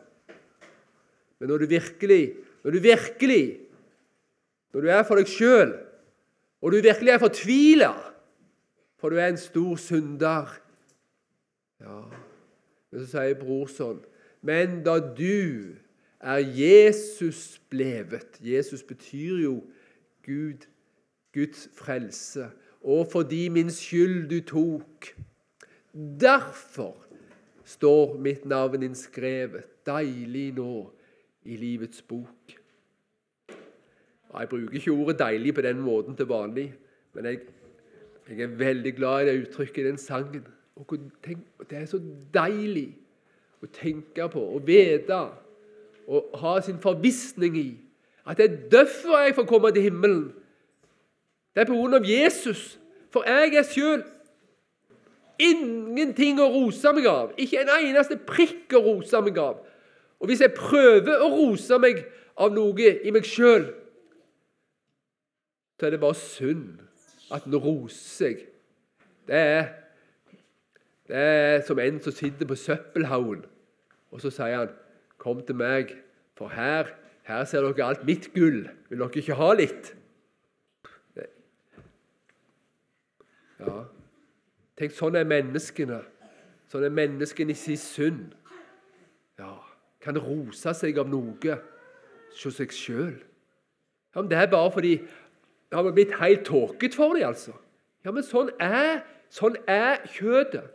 Men 1.39 1.51
når 1.51 1.65
du 1.65 1.73
virkelig, 1.73 2.21
når 2.63 2.77
du 2.77 2.79
virkelig, 2.79 3.43
når 4.73 4.85
du 4.85 4.93
er 4.93 5.03
for 5.03 5.19
deg 5.19 5.27
sjøl, 5.27 5.73
og 6.63 6.71
du 6.71 6.79
virkelig 6.79 7.11
er 7.11 7.19
fortvila, 7.19 7.91
for 8.97 9.11
du 9.11 9.19
er 9.19 9.33
en 9.33 9.37
stor 9.37 9.75
synder 9.75 10.59
Ja, 11.83 11.99
men 12.91 13.01
så 13.03 13.07
sier 13.11 13.35
brorson 13.35 13.99
Men 14.41 14.79
da 14.85 14.95
du 15.03 15.75
er 16.23 16.39
Jesus 16.39 17.59
blevet 17.69 18.39
Jesus 18.39 18.83
betyr 18.83 19.43
jo 19.43 19.57
Gud 20.23 20.63
Guds 21.33 21.69
frelse, 21.73 22.49
og 22.81 23.07
fordi 23.11 23.47
min 23.49 23.71
skyld 23.71 24.29
du 24.29 24.39
tok. 24.45 25.07
Derfor 26.19 27.05
står 27.65 28.17
mitt 28.17 28.45
navn 28.45 28.83
innskrevet 28.83 29.65
deilig 29.85 30.51
nå 30.57 30.91
i 31.43 31.57
livets 31.57 32.01
bok. 32.01 32.62
Jeg 34.39 34.49
bruker 34.49 34.73
ikke 34.73 34.91
ordet 34.91 35.21
'deilig' 35.21 35.53
på 35.53 35.61
den 35.61 35.79
måten 35.79 36.15
til 36.15 36.25
vanlig, 36.25 36.73
men 37.13 37.25
jeg, 37.25 37.39
jeg 38.29 38.39
er 38.39 38.47
veldig 38.47 38.95
glad 38.95 39.21
i 39.21 39.29
det 39.29 39.47
uttrykket 39.47 39.85
i 39.85 39.87
den 39.87 39.97
sangen. 39.97 40.47
Og 40.75 40.99
tenk, 41.23 41.39
det 41.69 41.77
er 41.77 41.85
så 41.85 41.99
deilig 42.33 42.97
å 43.61 43.65
tenke 43.65 44.29
på 44.29 44.41
og 44.41 44.67
vite 44.67 45.19
og 46.07 46.33
ha 46.41 46.61
sin 46.61 46.79
forvissning 46.81 47.57
i 47.57 47.67
at 48.25 48.37
det 48.37 48.45
er 48.45 48.69
derfor 48.71 49.17
jeg 49.19 49.35
får 49.35 49.43
komme 49.43 49.71
til 49.71 49.81
himmelen. 49.81 50.33
Det 51.55 51.61
er 51.61 51.65
på 51.65 51.75
grunn 51.75 51.93
av 51.93 52.05
Jesus. 52.07 52.79
For 53.11 53.27
jeg 53.27 53.55
er 53.55 53.67
sjøl 53.67 54.03
ingenting 55.43 56.39
å 56.41 56.47
rose 56.53 56.93
meg 56.95 57.07
av. 57.09 57.33
Ikke 57.37 57.61
en 57.61 57.71
eneste 57.75 58.17
prikk 58.17 58.73
å 58.77 58.83
rose 58.85 59.21
meg 59.21 59.37
av. 59.37 59.59
Og 60.21 60.31
hvis 60.31 60.41
jeg 60.41 60.55
prøver 60.55 61.19
å 61.19 61.29
rose 61.33 61.77
meg 61.83 62.05
av 62.39 62.53
noe 62.55 62.93
i 63.03 63.11
meg 63.11 63.27
sjøl, 63.27 63.67
så 65.83 65.87
er 65.87 65.91
det 65.91 65.99
bare 65.99 66.15
synd 66.15 66.79
at 67.35 67.43
en 67.43 67.55
roser 67.59 67.97
seg. 68.07 68.43
Det 69.27 69.35
er, 69.35 69.65
det 71.07 71.15
er 71.19 71.63
som 71.67 71.79
en 71.79 71.97
som 71.99 72.13
sitter 72.15 72.47
på 72.47 72.55
søppelhaugen, 72.55 73.41
og 74.11 74.21
så 74.21 74.29
sier 74.31 74.57
han 74.57 74.69
'Kom 75.17 75.41
til 75.45 75.55
meg, 75.55 75.91
for 76.35 76.47
her, 76.47 76.87
her 77.23 77.43
ser 77.43 77.61
dere 77.61 77.87
alt 77.87 78.05
mitt 78.05 78.33
gull. 78.33 78.69
Vil 78.89 78.99
dere 78.99 79.11
ikke 79.15 79.33
ha 79.33 79.53
litt?' 79.53 79.95
Ja. 83.59 83.83
Tenk, 84.77 84.91
sånn 84.91 85.15
er 85.15 85.27
menneskene. 85.27 85.99
Sånn 86.71 86.83
er 86.83 86.89
menneskene 86.89 87.51
i 87.51 87.53
sin 87.53 87.77
synd. 87.77 88.33
Ja, 89.39 89.59
kan 89.99 90.17
rose 90.17 90.73
seg 90.73 90.97
av 90.97 91.09
noe 91.09 91.59
hos 92.31 92.55
seg 92.55 92.71
sjøl. 92.71 93.19
Ja, 94.15 94.21
men 94.21 94.29
det 94.29 94.37
er 94.37 94.47
bare 94.47 94.71
fordi 94.71 95.01
det 95.73 95.79
har 95.81 95.93
blitt 95.95 96.11
helt 96.19 96.43
tåket 96.45 96.93
for 96.93 97.15
dem, 97.17 97.25
altså. 97.31 97.55
Ja, 98.05 98.11
men 98.13 98.21
sånn 98.21 98.51
er, 98.61 98.99
sånn 99.33 99.55
er 99.65 100.03
kjøttet. 100.13 100.67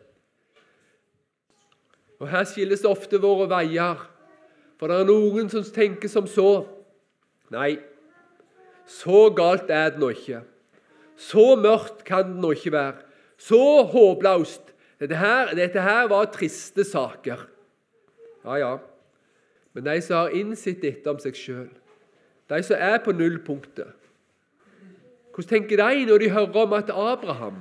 Og 2.19 2.27
Her 2.33 2.43
skilles 2.51 2.83
ofte 2.89 3.21
våre 3.23 3.47
veier, 3.47 4.01
for 4.75 4.91
det 4.91 4.97
er 4.99 5.07
noen 5.07 5.47
som 5.53 5.63
tenker 5.63 6.11
som 6.11 6.27
så. 6.27 6.65
Nei, 7.55 7.77
så 8.91 9.29
galt 9.39 9.71
er 9.71 9.93
det 9.95 10.03
nå 10.03 10.09
ikke. 10.17 10.41
Så 11.15 11.45
mørkt 11.63 12.03
kan 12.09 12.33
det 12.33 12.43
nå 12.43 12.51
ikke 12.57 12.75
være. 12.75 13.07
Så 13.39 13.61
håpløst. 13.93 14.75
Dette 14.99 15.21
her, 15.21 15.55
dette 15.55 15.83
her 15.83 16.11
var 16.11 16.27
triste 16.35 16.83
saker. 16.83 17.47
Ja, 18.43 18.59
ja. 18.59 18.73
Men 19.79 19.87
de 19.87 20.01
som 20.03 20.25
har 20.25 20.35
innsett 20.35 20.83
dette 20.83 21.07
om 21.07 21.23
seg 21.23 21.39
sjøl, 21.39 21.71
de 22.51 22.61
som 22.67 22.83
er 22.83 22.99
på 23.05 23.15
nullpunktet 23.15 23.95
Hvordan 25.39 25.49
tenker 25.49 25.77
de 25.79 26.07
når 26.07 26.19
de 26.19 26.31
hører 26.31 26.57
om 26.57 26.73
at 26.73 26.89
Abraham 26.91 27.59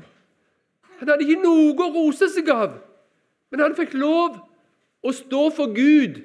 Han 1.00 1.10
hadde 1.10 1.22
ikke 1.28 1.44
noe 1.44 1.76
å 1.78 1.92
rose 1.94 2.26
seg 2.34 2.48
av, 2.50 2.80
men 3.54 3.62
han 3.62 3.76
fikk 3.78 3.94
lov 3.94 4.40
å 5.06 5.14
stå 5.14 5.44
for 5.54 5.70
Gud 5.76 6.16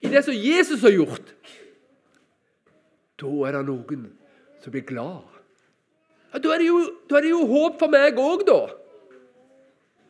i 0.00 0.08
det 0.08 0.22
som 0.24 0.32
Jesus 0.32 0.80
har 0.80 0.94
gjort. 0.94 1.34
Da 3.20 3.34
er 3.44 3.58
det 3.58 3.62
noen 3.68 4.06
som 4.64 4.72
blir 4.72 4.86
glad. 4.88 5.36
Ja, 6.32 6.40
da, 6.40 6.54
er 6.56 6.64
jo, 6.64 6.80
da, 7.10 7.18
er 7.18 7.28
det 7.28 7.34
jo, 7.34 7.44
håp 7.44 7.76
for 7.84 7.92
meg 7.92 8.16
òg, 8.16 8.46
da. 8.48 8.58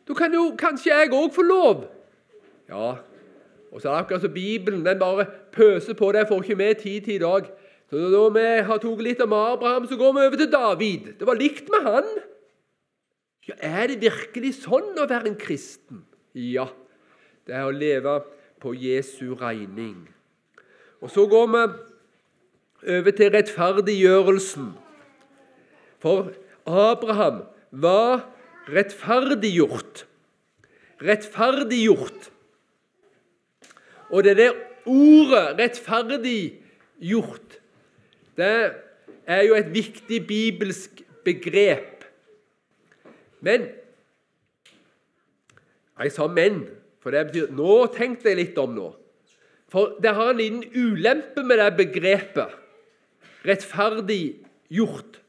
Da 0.07 0.15
kan 0.15 0.39
jo 0.39 0.53
kanskje 0.55 0.93
jeg 0.93 1.11
òg 1.11 1.35
få 1.35 1.43
lov. 1.43 1.83
Ja, 2.71 2.95
og 3.73 3.83
så 3.83 3.89
er 3.89 3.91
det 3.91 4.05
akkurat 4.05 4.23
som 4.23 4.37
Bibelen 4.39 4.87
den 4.87 5.03
bare 5.03 5.27
pøser 5.51 5.99
på. 5.99 6.15
deg 6.15 6.31
får 6.31 6.47
ikke 6.47 6.61
med 6.63 6.79
tid 6.79 7.01
til 7.11 7.19
i 7.19 7.25
dag. 7.27 7.51
Så 7.89 8.09
Når 8.11 8.33
vi 8.35 8.45
har 8.67 8.79
tatt 8.83 9.03
litt 9.03 9.21
om 9.23 9.33
Abraham, 9.33 9.87
så 9.87 9.95
går 9.95 10.13
vi 10.13 10.25
over 10.27 10.37
til 10.37 10.51
David. 10.51 11.03
Det 11.19 11.27
var 11.27 11.39
likt 11.39 11.69
med 11.71 11.87
han. 11.87 12.09
Ja, 13.47 13.53
Er 13.63 13.87
det 13.87 14.01
virkelig 14.01 14.55
sånn 14.59 14.97
å 14.99 15.07
være 15.07 15.31
en 15.31 15.39
kristen? 15.39 16.03
Ja. 16.35 16.67
Det 17.47 17.55
er 17.55 17.63
å 17.63 17.71
leve 17.71 18.19
på 18.59 18.75
Jesu 18.75 19.31
regning. 19.39 20.09
Og 20.99 21.11
Så 21.11 21.27
går 21.31 21.47
vi 21.47 21.63
over 22.97 23.11
til 23.15 23.31
rettferdiggjørelsen. 23.31 24.73
For 26.03 26.33
Abraham 26.67 27.47
var 27.71 28.27
rettferdiggjort. 28.67 30.03
Rettferdiggjort. 31.01 32.31
Og 34.11 34.23
det 34.23 34.37
der 34.37 34.53
ordet 34.85 35.59
'rettferdiggjort' 35.59 37.56
det 38.37 38.73
er 39.27 39.43
jo 39.47 39.57
et 39.57 39.73
viktig 39.73 40.21
bibelsk 40.27 41.01
begrep. 41.25 42.05
Men 43.41 43.69
Jeg 45.97 46.11
sa 46.11 46.27
'men', 46.27 46.67
for 46.99 47.11
det 47.11 47.27
betyr 47.27 47.51
Nå 47.51 47.85
tenkte 47.85 48.29
jeg 48.29 48.37
litt 48.37 48.57
om 48.57 48.69
nå. 48.69 48.95
For 49.67 49.97
det 50.01 50.13
har 50.15 50.29
en 50.29 50.37
liten 50.37 50.63
ulempe 50.75 51.43
med 51.43 51.57
det 51.57 51.77
begrepet. 51.77 52.53
Rettferdig 53.45 54.45
gjort. 54.69 55.19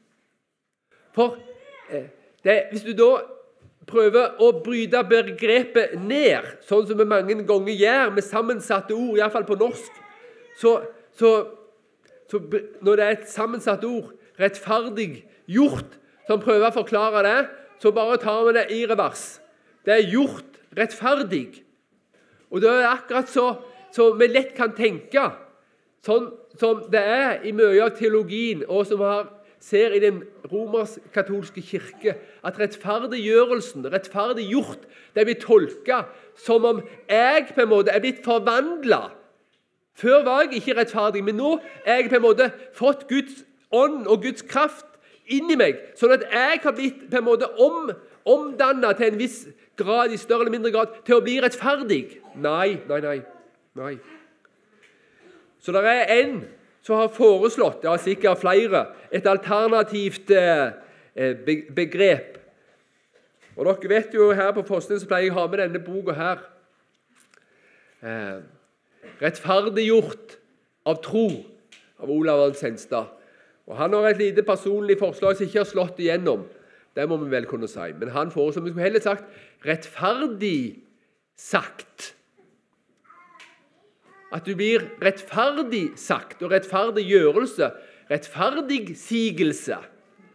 For 1.15 1.37
eh, 1.89 2.07
det, 2.43 2.63
hvis 2.71 2.85
du 2.87 2.93
da 2.93 3.17
prøver 3.89 4.37
å 4.39 4.51
bryte 4.63 5.01
begrepet 5.09 5.97
ned, 5.99 6.45
sånn 6.67 6.85
som 6.87 6.99
vi 6.99 7.07
mange 7.09 7.35
ganger 7.47 7.73
gjør 7.73 8.13
med 8.15 8.23
sammensatte 8.23 8.95
ord, 8.95 9.17
iallfall 9.17 9.47
på 9.47 9.57
norsk, 9.59 9.99
så, 10.59 10.75
så, 11.17 11.31
så, 12.29 12.41
når 12.81 12.99
det 12.99 13.05
er 13.05 13.15
et 13.17 13.31
sammensatt 13.31 13.83
ord, 13.87 14.13
rettferdig 14.39 15.23
gjort, 15.49 15.97
som 16.29 16.41
prøver 16.43 16.69
å 16.69 16.75
forklare 16.75 17.23
det, 17.25 17.39
så 17.81 17.91
bare 17.95 18.19
tar 18.21 18.43
vi 18.47 18.55
det 18.59 18.65
i 18.75 18.83
revers. 18.89 19.39
Det 19.85 19.95
er 19.95 20.11
gjort 20.13 20.59
rettferdig. 20.77 21.63
Og 22.53 22.61
det 22.61 22.69
er 22.69 22.91
akkurat 22.91 23.29
så, 23.31 23.47
så 23.95 24.11
vi 24.19 24.29
lett 24.29 24.53
kan 24.57 24.75
tenke, 24.77 25.25
sånn 26.05 26.29
som 26.59 26.85
det 26.91 27.01
er 27.01 27.43
i 27.47 27.51
mye 27.55 27.81
av 27.83 27.95
teologien, 27.97 28.63
og 28.69 28.85
som 28.87 29.01
har 29.03 29.27
ser 29.59 29.91
i 29.91 29.99
den 29.99 30.21
romersk-katolske 30.47 31.61
kirke 31.63 32.15
at 32.47 32.59
rettferdiggjørelsen, 32.59 33.87
rettferdiggjort, 33.91 34.85
det 35.15 35.25
blir 35.27 35.39
tolka 35.41 36.03
som 36.39 36.65
om 36.67 36.81
jeg 37.09 37.49
på 37.51 37.65
en 37.65 37.71
måte 37.73 37.91
er 37.91 38.03
blitt 38.03 38.23
forvandla. 38.23 39.09
Før 39.99 40.23
var 40.23 40.45
jeg 40.45 40.61
ikke 40.61 40.77
rettferdig, 40.77 41.23
men 41.27 41.35
nå 41.39 41.57
er 41.83 41.99
jeg 41.99 42.11
på 42.11 42.19
en 42.19 42.23
måte 42.23 42.51
fått 42.77 43.07
Guds 43.09 43.41
ånd 43.75 44.07
og 44.07 44.23
Guds 44.23 44.45
kraft 44.47 44.85
inni 45.29 45.57
meg, 45.59 45.81
sånn 45.99 46.15
at 46.15 46.23
jeg 46.31 46.61
har 46.63 46.75
blitt 46.75 47.03
på 47.11 47.19
en 47.19 47.25
måte 47.27 47.49
om, 47.61 47.91
omdanna 48.29 48.93
til 48.97 49.11
en 49.11 49.19
viss 49.19 49.41
grad, 49.79 50.13
i 50.13 50.17
større 50.17 50.45
eller 50.45 50.55
mindre 50.55 50.71
grad, 50.73 50.95
til 51.05 51.19
å 51.19 51.25
bli 51.25 51.37
rettferdig. 51.43 52.03
Nei, 52.41 52.79
nei, 52.89 52.99
nei. 53.03 53.17
nei. 53.77 53.93
Så 55.59 55.75
det 55.75 55.83
er 55.85 56.13
en 56.15 56.39
som 56.85 56.97
har 56.97 57.11
foreslått, 57.13 57.83
ja 57.83 57.97
sikkert 57.99 58.41
flere, 58.41 58.85
et 59.11 59.27
alternativt 59.27 60.31
eh, 60.31 60.69
eh 61.15 61.65
begrep. 61.75 62.37
Og 63.59 63.67
Dere 63.67 63.91
vet 63.91 64.15
jo 64.15 64.31
her 64.31 64.53
på 64.55 64.63
forskning 64.63 65.01
så 65.01 65.07
pleier 65.07 65.27
jeg 65.27 65.35
å 65.35 65.41
ha 65.41 65.47
med 65.51 65.59
denne 65.59 65.81
boka 65.83 66.15
her. 66.15 66.45
Eh, 67.99 68.39
'Rettferdiggjort 69.19 70.37
av 70.85 71.01
tro' 71.03 71.45
av 71.99 72.09
Olav 72.11 72.53
Senstad. 72.53 73.05
Og 73.67 73.77
Han 73.77 73.93
har 73.93 74.09
et 74.09 74.17
lite 74.17 74.43
personlig 74.43 74.97
forslag 74.99 75.37
som 75.37 75.45
ikke 75.45 75.59
har 75.59 75.69
slått 75.69 75.99
igjennom. 75.99 76.45
Det 76.95 77.05
må 77.09 77.17
vi 77.21 77.29
vel 77.31 77.45
kunne 77.45 77.67
si. 77.69 77.91
Men 77.99 78.09
han 78.09 78.31
foreslår 78.31 78.63
vi 78.63 78.69
skulle 78.69 78.87
heller 78.87 79.03
sagt 79.03 79.23
'rettferdig 79.65 80.79
sagt'. 81.37 82.13
At 84.31 84.45
du 84.45 84.55
blir 84.55 84.85
rettferdig 85.01 85.97
sagt, 85.97 86.43
og 86.43 86.51
rettferdig 86.51 87.05
gjørelse. 87.09 87.71
Rettferdigsigelse. 88.11 89.77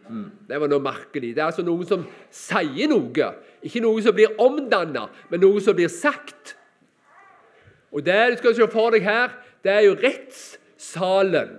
Mm, 0.09 0.31
det 0.49 0.59
var 0.61 0.67
noe 0.67 0.83
merkelig. 0.83 1.35
Det 1.35 1.41
er 1.41 1.45
altså 1.45 1.63
noen 1.63 1.87
som 1.87 2.03
sier 2.31 2.91
noe. 2.91 3.29
Ikke 3.63 3.81
noe 3.81 4.01
som 4.03 4.15
blir 4.15 4.35
omdanna, 4.41 5.07
men 5.29 5.39
noe 5.39 5.61
som 5.63 5.75
blir 5.75 5.87
sagt. 5.87 6.57
Og 7.95 8.03
Det 8.03 8.15
du 8.31 8.37
skal 8.37 8.55
se 8.57 8.67
for 8.71 8.91
deg 8.91 9.05
her, 9.05 9.31
det 9.63 9.71
er 9.71 9.85
jo 9.87 9.95
rettssalen. 9.95 11.53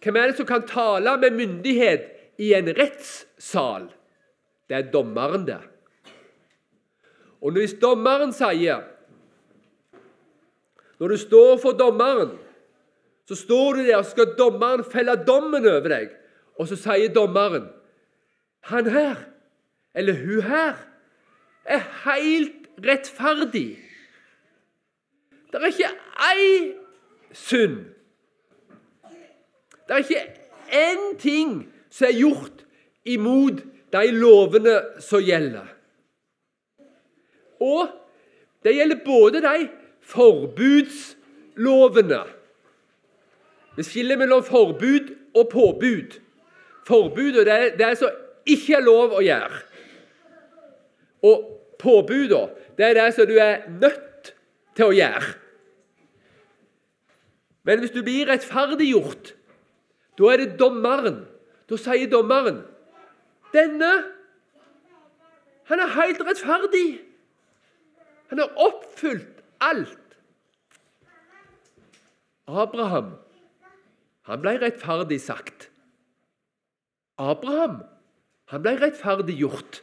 Hvem 0.00 0.16
er 0.16 0.30
det 0.30 0.36
som 0.38 0.46
kan 0.48 0.62
tale 0.68 1.16
med 1.20 1.34
myndighet 1.36 2.06
i 2.38 2.52
en 2.54 2.70
rettssal? 2.78 3.90
Det 4.70 4.76
er 4.78 4.92
dommeren, 4.92 5.44
det. 5.48 5.58
Og 7.42 7.56
hvis 7.56 7.74
dommeren 7.82 8.32
sier 8.36 8.86
når 11.00 11.14
du 11.14 11.16
står 11.16 11.58
for 11.62 11.72
dommeren, 11.72 12.34
så 13.24 13.36
står 13.38 13.78
du 13.78 13.86
der, 13.86 13.96
og 13.96 14.04
skal 14.04 14.34
dommeren 14.36 14.84
felle 14.84 15.14
dommen 15.24 15.64
over 15.64 15.88
deg. 15.88 16.10
Og 16.60 16.68
så 16.68 16.76
sier 16.76 17.12
dommeren 17.14 17.70
Han 18.68 18.90
her, 18.92 19.16
eller 19.96 20.18
hun 20.20 20.42
her, 20.44 20.76
er 21.64 21.80
helt 22.04 22.68
rettferdig. 22.84 23.78
Det 25.52 25.60
er 25.60 25.66
ikke 25.66 25.88
ei 26.30 26.72
synd. 27.32 27.76
Det 29.88 29.94
er 29.94 29.96
ikke 29.96 30.32
én 30.72 31.18
ting 31.18 31.72
som 31.90 32.06
er 32.06 32.18
gjort 32.18 32.64
imot 33.04 33.52
de 33.92 34.10
lovene 34.14 34.80
som 35.02 35.22
gjelder. 35.22 35.66
Og 37.60 37.88
det 38.62 38.74
gjelder 38.76 38.96
både 39.04 39.42
de 39.42 39.68
forbudslovene. 40.00 42.20
Vi 43.76 43.82
skiller 43.82 44.16
mellom 44.16 44.44
forbud 44.44 45.16
og 45.34 45.48
påbud. 45.48 46.20
Forbudet 46.86 47.46
det 47.46 47.52
er 47.52 47.76
det 47.78 47.98
som 47.98 48.08
ikke 48.46 48.74
er 48.78 48.84
lov 48.84 49.12
å 49.14 49.20
gjøre. 49.24 49.58
Og 51.22 51.60
påbudene 51.78 52.48
det 52.78 52.86
er 52.86 52.94
det 52.96 53.14
som 53.14 53.26
du 53.28 53.38
er 53.38 53.56
nødt 53.80 54.09
til 54.80 54.88
å 54.88 54.96
gjøre. 54.96 55.34
Men 57.68 57.82
hvis 57.82 57.92
du 57.92 58.00
blir 58.04 58.30
rettferdiggjort, 58.30 59.34
da 60.16 60.32
er 60.32 60.42
det 60.42 60.56
dommeren. 60.60 61.22
Da 61.68 61.78
sier 61.78 62.08
dommeren 62.10 62.64
Denne 63.54 63.90
han 65.70 65.78
er 65.78 65.90
helt 65.94 66.22
rettferdig. 66.26 66.98
Han 68.30 68.40
har 68.42 68.56
oppfylt 68.58 69.42
alt. 69.62 70.16
Abraham 72.50 73.12
han 74.26 74.42
ble 74.42 74.56
rettferdig 74.62 75.20
sagt. 75.22 75.68
Abraham 77.18 77.80
han 78.50 78.64
ble 78.66 78.74
rettferdiggjort. 78.80 79.82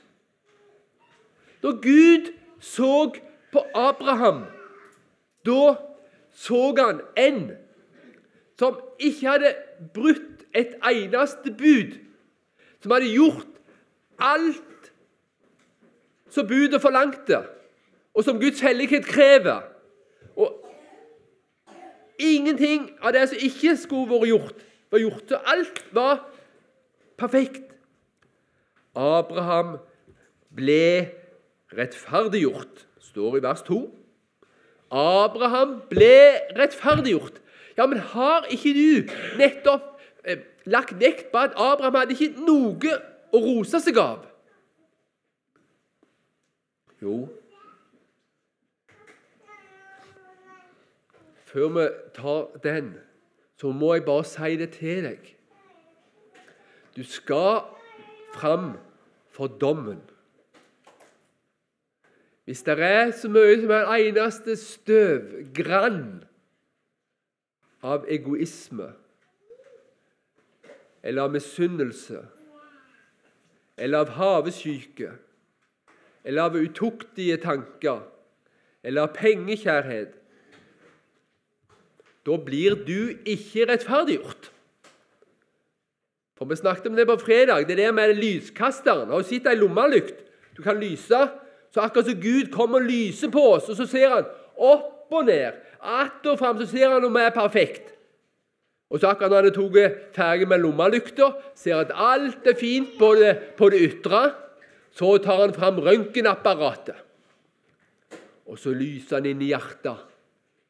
Når 1.63 1.79
Gud 1.83 2.31
så 2.59 2.91
på 3.51 3.63
Abraham, 3.75 4.43
da 5.47 5.77
så 6.37 6.75
han 6.77 7.01
en 7.17 7.41
som 8.59 8.77
ikke 8.99 9.29
hadde 9.29 9.53
brutt 9.93 10.45
et 10.53 10.75
eneste 10.85 11.53
bud, 11.57 11.97
som 12.81 12.93
hadde 12.93 13.13
gjort 13.13 13.57
alt 14.19 14.91
som 16.29 16.47
budet 16.47 16.81
forlangte, 16.81 17.41
og 18.13 18.23
som 18.23 18.39
Guds 18.41 18.59
hellighet 18.61 19.05
krever. 19.05 19.61
Og 20.35 20.53
ingenting 22.19 22.89
av 23.01 23.13
det 23.13 23.27
som 23.29 23.41
ikke 23.41 23.75
skulle 23.77 24.09
vært 24.11 24.31
gjort, 24.31 24.65
var 24.91 25.03
gjort. 25.03 25.23
Så 25.29 25.39
alt 25.53 25.83
var 25.93 26.25
perfekt. 27.17 27.63
Abraham 28.97 29.77
ble 30.57 31.09
rettferdiggjort, 31.77 32.85
står 33.11 33.37
i 33.37 33.43
vers 33.45 33.61
2. 33.67 33.81
Abraham 34.91 35.81
ble 35.89 36.39
rettferdiggjort. 36.57 37.41
Ja, 37.77 37.85
men 37.85 37.99
har 37.99 38.47
ikke 38.49 38.73
du 38.73 39.11
nettopp 39.37 39.99
eh, 40.23 40.39
lagt 40.65 40.95
vekt 40.99 41.31
på 41.31 41.43
at 41.43 41.57
Abraham 41.57 41.99
hadde 41.99 42.15
ikke 42.15 42.41
noe 42.41 42.95
å 43.31 43.41
rose 43.43 43.81
seg 43.83 43.99
av? 44.01 44.23
Jo 47.01 47.27
Før 51.47 51.69
vi 51.73 51.83
tar 52.13 52.49
den, 52.63 52.89
så 53.57 53.71
må 53.71 53.93
jeg 53.95 54.03
bare 54.05 54.25
si 54.27 54.57
det 54.59 54.67
til 54.75 55.05
deg. 55.05 55.29
Du 56.97 57.05
skal 57.07 57.61
fram 58.35 58.73
for 59.31 59.47
dommen. 59.47 60.01
Hvis 62.47 62.63
det 62.63 62.77
er 62.79 63.09
så 63.11 63.27
mye 63.27 63.57
som 63.59 63.71
en 63.75 63.89
eneste 63.91 64.53
støv, 64.55 65.23
grann, 65.55 66.23
av 67.83 68.05
egoisme 68.09 68.87
eller 71.03 71.27
av 71.27 71.33
misunnelse 71.35 72.21
eller 73.77 73.99
av 73.99 74.13
havesyke 74.15 75.11
eller 76.23 76.41
av 76.41 76.55
utuktige 76.57 77.37
tanker 77.43 78.01
eller 78.83 79.05
av 79.05 79.13
pengekjærhet 79.15 80.15
Da 82.27 82.35
blir 82.43 82.73
du 82.83 83.13
ikke 83.23 83.69
rettferdiggjort. 83.69 84.49
For 86.35 86.45
Vi 86.45 86.55
snakket 86.59 86.89
om 86.89 86.95
det 86.95 87.05
på 87.07 87.15
fredag. 87.21 87.67
Det 87.67 87.77
der 87.77 87.91
med 87.91 88.17
lyskasteren. 88.17 89.07
Har 89.07 89.23
du 89.23 89.23
sett 89.23 89.47
ei 89.47 89.55
lommelykt? 89.55 90.25
Du 90.57 90.59
kan 90.61 90.75
lyse. 90.75 91.21
Så 91.77 91.83
akkurat 91.85 92.07
som 92.09 92.21
Gud 92.21 92.47
kommer 92.49 92.81
og 92.81 92.87
lyser 92.89 93.29
på 93.29 93.41
oss, 93.53 93.67
og 93.69 93.75
så 93.77 93.85
ser 93.85 94.09
han 94.09 94.25
opp 94.57 95.13
og 95.13 95.27
ned. 95.27 95.53
Att 95.79 96.25
og 96.25 96.39
fram 96.39 96.57
så 96.57 96.65
ser 96.65 96.89
han 96.89 97.05
om 97.05 97.13
vi 97.13 97.21
er 97.21 97.29
perfekt. 97.29 97.93
Og 98.89 98.99
så 98.99 99.11
akkurat 99.11 99.29
når 99.29 99.43
han 99.45 99.53
tatt 99.53 100.15
ferdig 100.15 100.47
med 100.49 100.63
lommelykta, 100.63 101.27
ser 101.53 101.77
at 101.77 101.93
alt 101.93 102.49
er 102.49 102.57
fint 102.57 102.97
på 102.97 103.13
det, 103.19 103.53
på 103.61 103.69
det 103.69 103.83
ytre, 103.91 104.33
så 104.89 105.17
tar 105.21 105.43
han 105.43 105.53
fram 105.53 105.77
røntgenapparatet. 105.85 106.97
Og 108.49 108.57
så 108.57 108.73
lyser 108.73 109.19
han 109.19 109.29
inn 109.29 109.45
i 109.45 109.53
hjertet, 109.53 110.01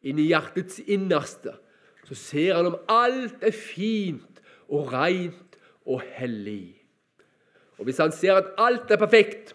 inn 0.03 0.19
i 0.19 0.27
hjertets 0.27 0.81
innerste. 0.91 1.55
Så 2.03 2.19
ser 2.19 2.57
han 2.59 2.73
om 2.73 2.81
alt 2.91 3.39
er 3.39 3.55
fint 3.55 4.43
og 4.67 4.91
rent 4.91 5.55
og 5.87 6.03
hellig. 6.19 6.75
Og 7.79 7.85
Hvis 7.85 8.03
han 8.03 8.11
ser 8.11 8.41
at 8.41 8.57
alt 8.59 8.91
er 8.91 8.99
perfekt, 8.99 9.53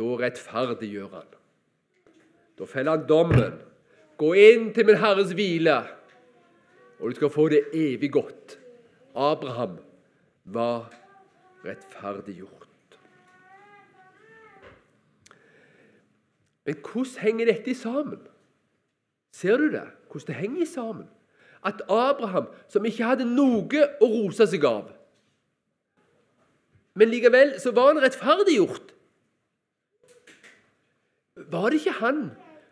da 0.00 0.08
rettferdiggjør 0.22 1.12
han. 1.12 1.28
Da 2.58 2.68
feller 2.68 2.96
han 2.96 3.04
dommen. 3.08 3.60
Gå 4.20 4.32
inn 4.36 4.70
til 4.76 4.88
min 4.88 4.98
Herres 5.00 5.32
hvile, 5.36 5.76
og 7.00 7.12
du 7.12 7.16
skal 7.16 7.32
få 7.32 7.46
det 7.52 7.62
evig 7.76 8.10
godt. 8.12 8.58
Abraham 9.16 9.78
var 10.44 10.90
rettferdiggjort. 11.64 12.66
Men 16.68 16.76
hvordan 16.84 17.22
henger 17.24 17.48
dette 17.48 17.74
sammen? 17.74 18.20
Ser 19.32 19.56
du 19.56 19.70
det? 19.72 19.86
Hvordan 20.10 20.26
det 20.26 20.36
henger 20.42 20.66
sammen? 20.68 21.08
at 21.64 21.82
Abraham, 21.88 22.46
som 22.68 22.84
ikke 22.84 23.04
hadde 23.04 23.26
noe 23.28 23.84
å 24.00 24.08
rose 24.08 24.46
seg 24.48 24.64
av 24.64 24.88
Men 26.98 27.12
likevel 27.12 27.54
så 27.62 27.72
var 27.76 27.92
han 27.92 28.02
rettferdiggjort. 28.02 28.89
Var 31.50 31.70
det 31.70 31.80
ikke 31.80 31.98
han 31.98 32.30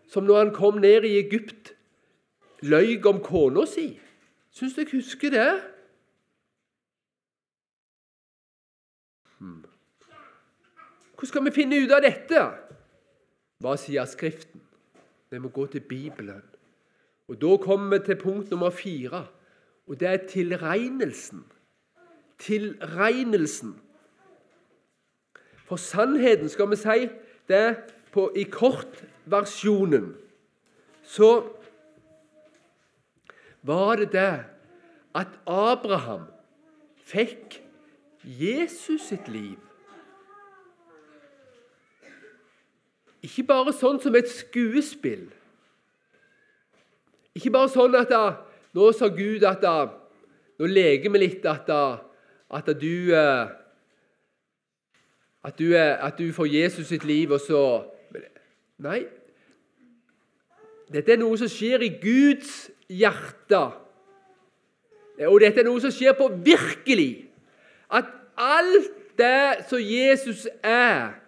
som 0.09 0.25
når 0.25 0.39
han 0.39 0.55
kom 0.55 0.79
ned 0.81 1.05
i 1.05 1.19
Egypt, 1.19 1.75
løy 2.63 2.97
om 3.07 3.21
kona 3.23 3.67
si? 3.67 3.91
Syns 4.51 4.79
jeg 4.79 4.89
husker 4.93 5.31
det? 5.31 5.51
Hmm. 9.39 9.65
Hvordan 11.15 11.29
skal 11.29 11.45
vi 11.45 11.55
finne 11.55 11.83
ut 11.83 11.93
av 11.95 12.03
dette? 12.03 12.45
Hva 13.59 13.75
sier 13.79 14.07
Skriften? 14.07 14.63
Vi 15.31 15.39
må 15.39 15.51
gå 15.53 15.67
til 15.67 15.81
Bibelen. 15.81 16.43
Og 17.29 17.41
Da 17.41 17.57
kommer 17.57 17.99
vi 17.99 18.05
til 18.05 18.17
punkt 18.17 18.51
nummer 18.51 18.71
fire, 18.71 19.27
og 19.87 20.01
det 20.01 20.09
er 20.09 20.27
tilregnelsen. 20.27 21.45
Tilregnelsen. 22.39 23.77
For 25.67 25.77
sannheten, 25.77 26.49
skal 26.49 26.71
vi 26.71 26.77
si 26.77 27.09
det 27.49 27.77
på, 28.13 28.29
i 28.37 28.45
kortversjonen, 28.49 30.13
så 31.03 31.31
var 33.63 33.97
det 33.97 34.13
det 34.13 34.35
at 35.19 35.39
Abraham 35.47 36.27
fikk 37.09 37.59
Jesus 38.23 39.09
sitt 39.09 39.29
liv. 39.29 39.57
Ikke 43.25 43.43
bare 43.49 43.75
sånn 43.75 43.99
som 44.01 44.15
et 44.15 44.29
skuespill, 44.31 45.27
ikke 47.35 47.53
bare 47.55 47.71
sånn 47.71 47.97
at 47.99 48.11
da, 48.11 48.25
nå 48.75 48.91
sa 48.97 49.09
Gud 49.13 49.47
at 49.47 49.65
da, 49.65 49.79
Nå 50.59 50.67
leker 50.67 51.13
vi 51.15 51.21
litt 51.23 51.45
at, 51.47 51.69
da, 51.71 52.01
at 52.51 52.67
du 52.81 53.13
eh, 53.15 53.51
at 55.47 55.59
du, 55.59 55.71
at 55.79 56.19
du 56.19 56.33
får 56.35 56.49
Jesus 56.51 56.89
sitt 56.91 57.05
liv, 57.05 57.31
og 57.31 57.41
så 57.41 57.61
Nei. 58.79 59.03
Dette 60.93 61.13
er 61.15 61.21
noe 61.21 61.37
som 61.41 61.51
skjer 61.51 61.85
i 61.85 61.91
Guds 62.01 62.69
hjerte. 62.89 63.63
Og 65.29 65.41
dette 65.43 65.61
er 65.61 65.67
noe 65.67 65.83
som 65.83 65.93
skjer 65.93 66.15
på 66.17 66.31
virkelig. 66.47 67.27
At 67.91 68.09
alt 68.39 68.95
det 69.19 69.67
som 69.69 69.83
Jesus 69.83 70.47
er 70.63 71.19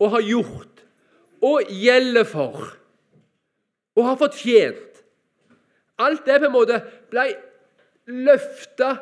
og 0.00 0.14
har 0.16 0.24
gjort 0.24 0.84
og 1.44 1.70
gjelder 1.70 2.24
for 2.26 2.70
og 3.98 4.04
har 4.06 4.18
fortjent 4.18 4.88
Alt 5.98 6.26
det 6.26 6.36
på 6.38 6.46
en 6.46 6.54
måte 6.54 6.76
ble 7.10 7.24
løfta 8.06 8.92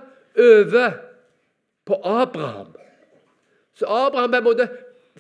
over 0.40 0.94
på 1.85 1.99
Abraham. 2.05 2.70
Så 3.77 3.85
Abraham 3.85 4.31
på 4.33 4.38
en 4.38 4.46
måte 4.46 4.68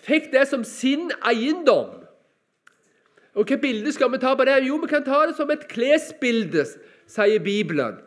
fikk 0.00 0.30
det 0.32 0.46
som 0.48 0.64
sin 0.64 1.10
eiendom. 1.20 2.05
Og 3.36 3.44
Hvilket 3.44 3.60
bilde 3.60 3.92
skal 3.92 4.12
vi 4.12 4.18
ta 4.18 4.34
på 4.34 4.44
det? 4.48 4.64
Jo, 4.64 4.76
vi 4.80 4.86
kan 4.88 5.04
ta 5.04 5.26
det 5.28 5.36
som 5.36 5.50
et 5.52 5.68
klesbilde, 5.68 6.64
sier 7.06 7.42
Bibelen. 7.44 7.98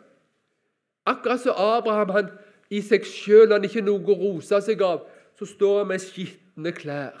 Akkurat 1.06 1.40
som 1.40 1.54
Abraham 1.54 2.10
han, 2.10 2.30
i 2.70 2.80
seg 2.82 3.06
sjøl 3.06 3.52
han 3.54 3.62
ikke 3.64 3.84
noe 3.86 4.02
å 4.10 4.16
rose 4.18 4.58
seg 4.66 4.82
av, 4.82 5.04
så 5.38 5.46
står 5.46 5.76
han 5.78 5.92
med 5.92 6.02
skitne 6.02 6.72
klær. 6.74 7.14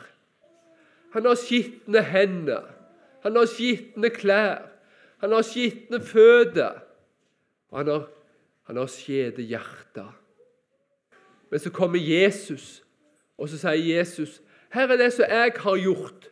Han 1.14 1.26
har 1.26 1.38
skitne 1.38 2.02
hender. 2.02 2.66
Han 3.22 3.38
har 3.38 3.46
skitne 3.50 4.10
klær. 4.10 4.66
Han 5.22 5.36
har 5.36 5.46
skitne 5.46 6.02
føtter. 6.02 6.82
Og 7.70 7.78
han 7.78 7.92
har, 7.94 8.08
han 8.66 8.82
har 8.82 8.90
skjede 8.90 9.46
hjerter. 9.46 10.10
Men 11.50 11.62
så 11.62 11.70
kommer 11.70 12.02
Jesus, 12.02 12.82
og 13.38 13.48
så 13.48 13.58
sier 13.58 13.98
Jesus, 13.98 14.42
'Her 14.70 14.90
er 14.90 14.96
det 14.96 15.12
som 15.12 15.30
jeg 15.30 15.52
har 15.56 15.76
gjort.' 15.76 16.29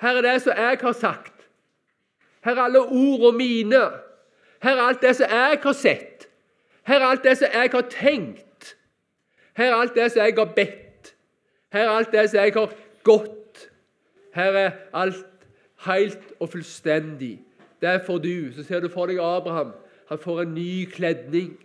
'Her 0.00 0.08
er 0.08 0.20
det 0.20 0.42
som 0.42 0.52
jeg 0.56 0.78
har 0.80 0.92
sagt.' 0.92 1.48
'Her 2.44 2.54
er 2.54 2.62
alle 2.62 2.80
ordene 2.80 3.38
mine.' 3.38 3.90
'Her 4.62 4.76
er 4.76 4.82
alt 4.82 5.02
det 5.02 5.16
som 5.16 5.26
jeg 5.30 5.58
har 5.62 5.72
sett.' 5.72 6.28
'Her 6.86 7.00
er 7.00 7.06
alt 7.06 7.24
det 7.24 7.38
som 7.38 7.48
jeg 7.52 7.70
har 7.72 7.80
tenkt.' 7.80 8.76
'Her 9.56 9.64
er 9.64 9.74
alt 9.74 9.94
det 9.94 10.12
som 10.12 10.22
jeg 10.22 10.34
har 10.38 10.52
bedt.' 10.56 11.14
'Her 11.72 11.80
er 11.80 11.90
alt 11.90 12.12
det 12.12 12.30
som 12.30 12.36
jeg 12.36 12.52
har 12.52 12.72
gått.' 13.04 13.70
'Her 14.34 14.52
er 14.52 14.70
alt 14.94 15.26
helt 15.86 16.32
og 16.40 16.48
fullstendig.' 16.48 17.46
Det 17.80 18.02
får 18.06 18.18
du. 18.18 18.52
Så 18.52 18.62
ser 18.64 18.80
du 18.80 18.88
for 18.88 19.06
deg 19.06 19.18
Abraham. 19.20 19.72
Han 20.08 20.18
får 20.18 20.40
en 20.40 20.54
ny 20.54 20.84
kledning. 20.90 21.58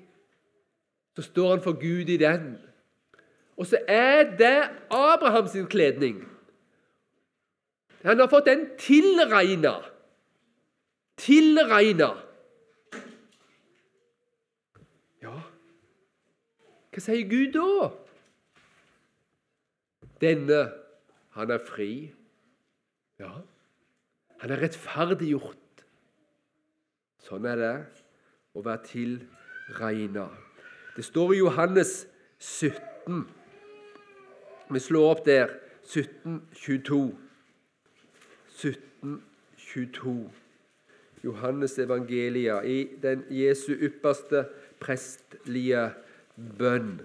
Så 1.16 1.22
står 1.22 1.50
han 1.50 1.62
for 1.62 1.72
Gud 1.72 2.10
i 2.10 2.18
den. 2.18 2.58
Og 3.58 3.66
så 3.66 3.78
er 3.88 4.24
det 4.38 4.70
Abrahams 4.90 5.56
kledning. 5.70 6.28
Han 8.04 8.20
har 8.20 8.28
fått 8.28 8.46
den 8.46 8.66
tilregna. 8.78 9.76
tilregna. 11.22 12.10
Ja, 15.22 15.36
hva 16.90 17.04
sier 17.04 17.28
Gud 17.30 17.54
da? 17.54 17.92
Denne, 20.22 20.62
han 21.38 21.54
er 21.54 21.62
fri. 21.62 21.92
Ja, 23.22 23.36
han 24.42 24.54
er 24.54 24.64
rettferdiggjort. 24.66 25.86
Sånn 27.22 27.46
er 27.46 27.62
det 27.62 27.76
å 28.58 28.64
være 28.66 28.82
tilregna. 28.90 30.26
Det 30.98 31.06
står 31.06 31.36
i 31.36 31.42
Johannes 31.44 31.94
17. 32.42 33.22
Vi 34.74 34.82
slår 34.82 35.14
opp 35.14 35.26
der. 35.28 35.54
1722. 35.82 37.31
1722. 38.62 40.30
Johannes 41.24 41.78
evangelia 41.80 42.62
i 42.62 42.90
den 43.02 43.24
Jesu 43.30 43.72
ypperste 43.74 44.46
prestlige 44.82 45.92
bønn. 46.58 47.02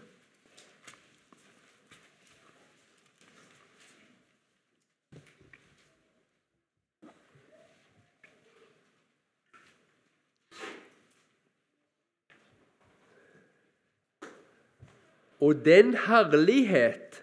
Og 15.41 15.65
den 15.65 15.95
herlighet 16.07 17.21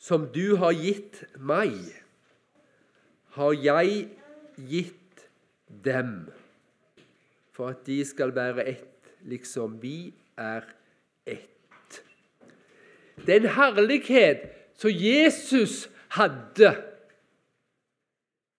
som 0.00 0.24
du 0.34 0.56
har 0.56 0.72
gitt 0.74 1.20
meg, 1.36 1.76
har 3.36 3.52
jeg 3.52 4.08
gitt 4.56 5.24
dem, 5.84 6.30
for 7.52 7.74
at 7.74 7.84
de 7.86 8.00
skal 8.04 8.34
være 8.34 8.66
ett, 8.72 9.12
liksom 9.22 9.78
vi 9.82 10.12
er 10.38 10.66
ett. 11.28 12.00
Den 13.26 13.46
herlighet 13.54 14.48
som 14.80 14.90
Jesus 14.90 15.90
hadde, 16.16 16.72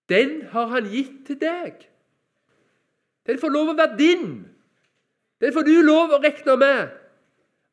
den 0.10 0.42
har 0.52 0.66
han 0.76 0.90
gitt 0.92 1.26
til 1.28 1.40
deg. 1.42 1.88
Den 3.28 3.40
får 3.40 3.54
lov 3.54 3.72
å 3.72 3.78
være 3.78 3.98
din. 3.98 4.28
Den 5.42 5.54
får 5.54 5.66
du 5.66 5.76
lov 5.82 6.14
å 6.14 6.22
regne 6.22 6.58
med 6.60 6.98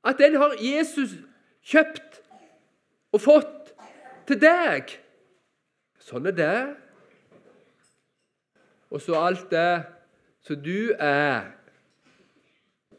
at 0.09 0.21
den 0.21 0.39
har 0.41 0.55
Jesus 0.63 1.17
kjøpt 1.67 2.21
og 3.13 3.21
fått 3.21 3.73
til 4.29 4.41
deg. 4.41 4.93
Sånn 6.01 6.29
er 6.31 6.37
det. 6.37 6.59
Og 8.90 9.01
så 9.01 9.14
alt 9.14 9.51
det 9.51 9.85
som 10.40 10.62
du 10.62 10.92
er 10.98 11.51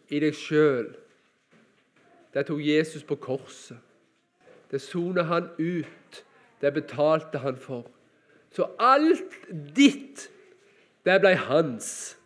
i 0.09 0.19
deg 0.21 0.35
sjøl, 0.37 0.91
det 2.33 2.45
tok 2.45 2.61
Jesus 2.61 3.03
på 3.03 3.17
korset. 3.17 3.77
Det 4.69 4.81
sonet 4.81 5.25
han 5.25 5.49
ut. 5.57 6.25
Det 6.61 6.73
betalte 6.73 7.39
han 7.41 7.57
for. 7.57 7.87
Så 8.51 8.67
alt 8.79 9.33
ditt, 9.75 10.27
det 11.05 11.19
ble 11.23 11.33
hans. 11.35 12.17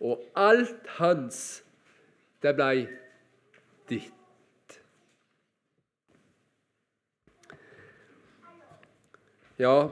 Og 0.00 0.20
alt 0.36 0.88
hans, 0.98 1.62
det 2.42 2.54
ble 2.58 2.88
ditt. 3.88 4.80
Ja 9.60 9.88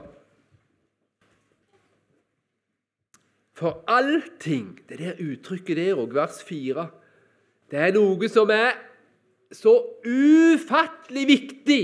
For 3.59 3.83
allting 3.87 4.79
Det 4.87 4.99
der 4.99 5.19
uttrykket 5.19 5.77
der 5.77 5.97
òg, 5.99 6.13
vers 6.15 6.39
4, 6.47 6.85
det 7.69 7.79
er 7.79 7.91
noe 7.91 8.29
som 8.31 8.49
er 8.55 8.77
så 9.51 9.73
ufattelig 10.07 11.25
viktig. 11.27 11.83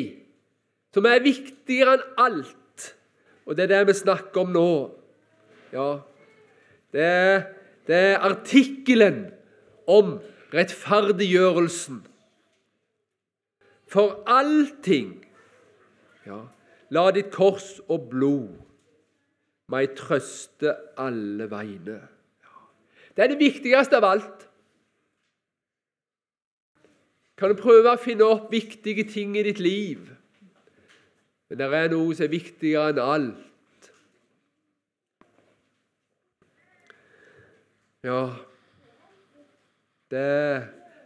Som 0.95 1.05
er 1.09 1.19
viktigere 1.19 1.97
enn 1.97 2.05
alt. 2.21 2.85
Og 3.45 3.57
det 3.57 3.65
er 3.65 3.73
det 3.73 3.81
vi 3.89 3.97
snakker 3.99 4.45
om 4.45 4.53
nå. 4.55 4.71
Ja, 5.75 5.89
det 6.95 7.03
er, 7.03 7.43
det 7.89 8.01
er 8.13 8.23
artikkelen 8.23 9.25
om 9.85 10.17
rettferdiggjørelsen. 10.55 12.05
For 13.91 14.21
allting 14.25 15.17
ja, 16.25 16.45
La 16.95 17.09
ditt 17.11 17.33
kors 17.33 17.81
og 17.89 18.07
blod 18.13 18.64
meg 19.71 19.95
trøste 19.97 20.75
alle 21.01 21.47
vegne. 21.51 22.01
Det 23.15 23.23
er 23.23 23.31
det 23.31 23.39
viktigste 23.39 23.97
av 23.97 24.07
alt. 24.09 24.45
Kan 27.35 27.51
du 27.51 27.59
prøve 27.59 27.91
å 27.91 27.99
finne 27.99 28.27
opp 28.27 28.51
viktige 28.53 29.07
ting 29.09 29.35
i 29.35 29.43
ditt 29.43 29.59
liv? 29.59 30.05
Men 31.49 31.59
det 31.59 31.67
er 31.77 31.91
noe 31.91 32.15
som 32.15 32.25
er 32.27 32.33
viktigere 32.33 32.93
enn 32.93 33.01
alt. 33.03 33.91
Ja, 38.05 38.21
det 40.13 40.25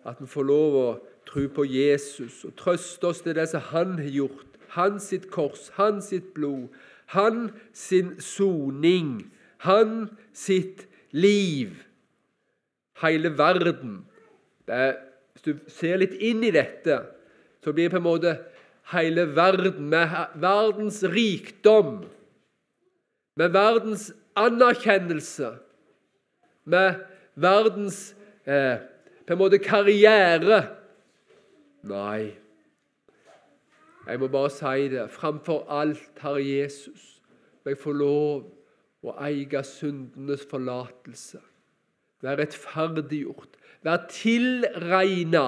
at 0.10 0.20
vi 0.20 0.28
får 0.28 0.48
lov 0.48 0.76
å 0.76 0.88
tro 1.30 1.46
på 1.54 1.66
Jesus 1.70 2.44
og 2.48 2.56
trøste 2.60 3.10
oss 3.12 3.22
til 3.24 3.38
det 3.38 3.48
som 3.52 3.64
han 3.72 3.98
har 4.02 4.12
gjort. 4.12 4.46
Hans 4.76 5.10
sitt 5.10 5.30
kors, 5.34 5.70
hans 5.78 6.12
sitt 6.12 6.34
blod, 6.36 6.68
hans 7.14 7.52
sin 7.74 8.16
soning, 8.22 9.32
han 9.66 10.10
sitt 10.34 10.86
liv. 11.12 11.74
Hele 13.02 13.32
verden. 13.38 14.06
Er, 14.68 15.00
hvis 15.34 15.46
du 15.48 15.72
ser 15.72 15.98
litt 16.02 16.14
inn 16.22 16.44
i 16.46 16.54
dette, 16.54 17.00
så 17.64 17.74
blir 17.74 17.90
det 17.90 17.96
på 17.96 18.02
en 18.02 18.06
måte 18.06 18.36
hele 18.94 19.26
verden, 19.36 19.90
med 19.90 20.14
verdens 20.42 21.02
rikdom, 21.04 22.04
med 23.40 23.56
verdens 23.56 24.10
anerkjennelse, 24.38 25.54
med 26.70 27.02
verdens 27.40 28.00
eh, 28.46 28.82
på 29.26 29.36
en 29.36 29.42
måte 29.42 29.62
karriere. 29.62 30.62
Nei, 31.90 32.34
jeg 34.10 34.20
må 34.20 34.28
bare 34.28 34.50
si 34.50 34.90
det. 34.90 35.12
Framfor 35.12 35.66
alt, 35.70 36.10
Herre 36.22 36.46
Jesus, 36.46 37.22
må 37.64 37.74
jeg 37.74 37.78
få 37.78 37.92
lov 37.94 38.46
å 39.06 39.16
eie 39.24 39.64
syndenes 39.64 40.46
forlatelse. 40.50 41.40
Være 42.24 42.44
rettferdiggjort. 42.44 43.58
Være 43.86 44.08
tilregna. 44.12 45.48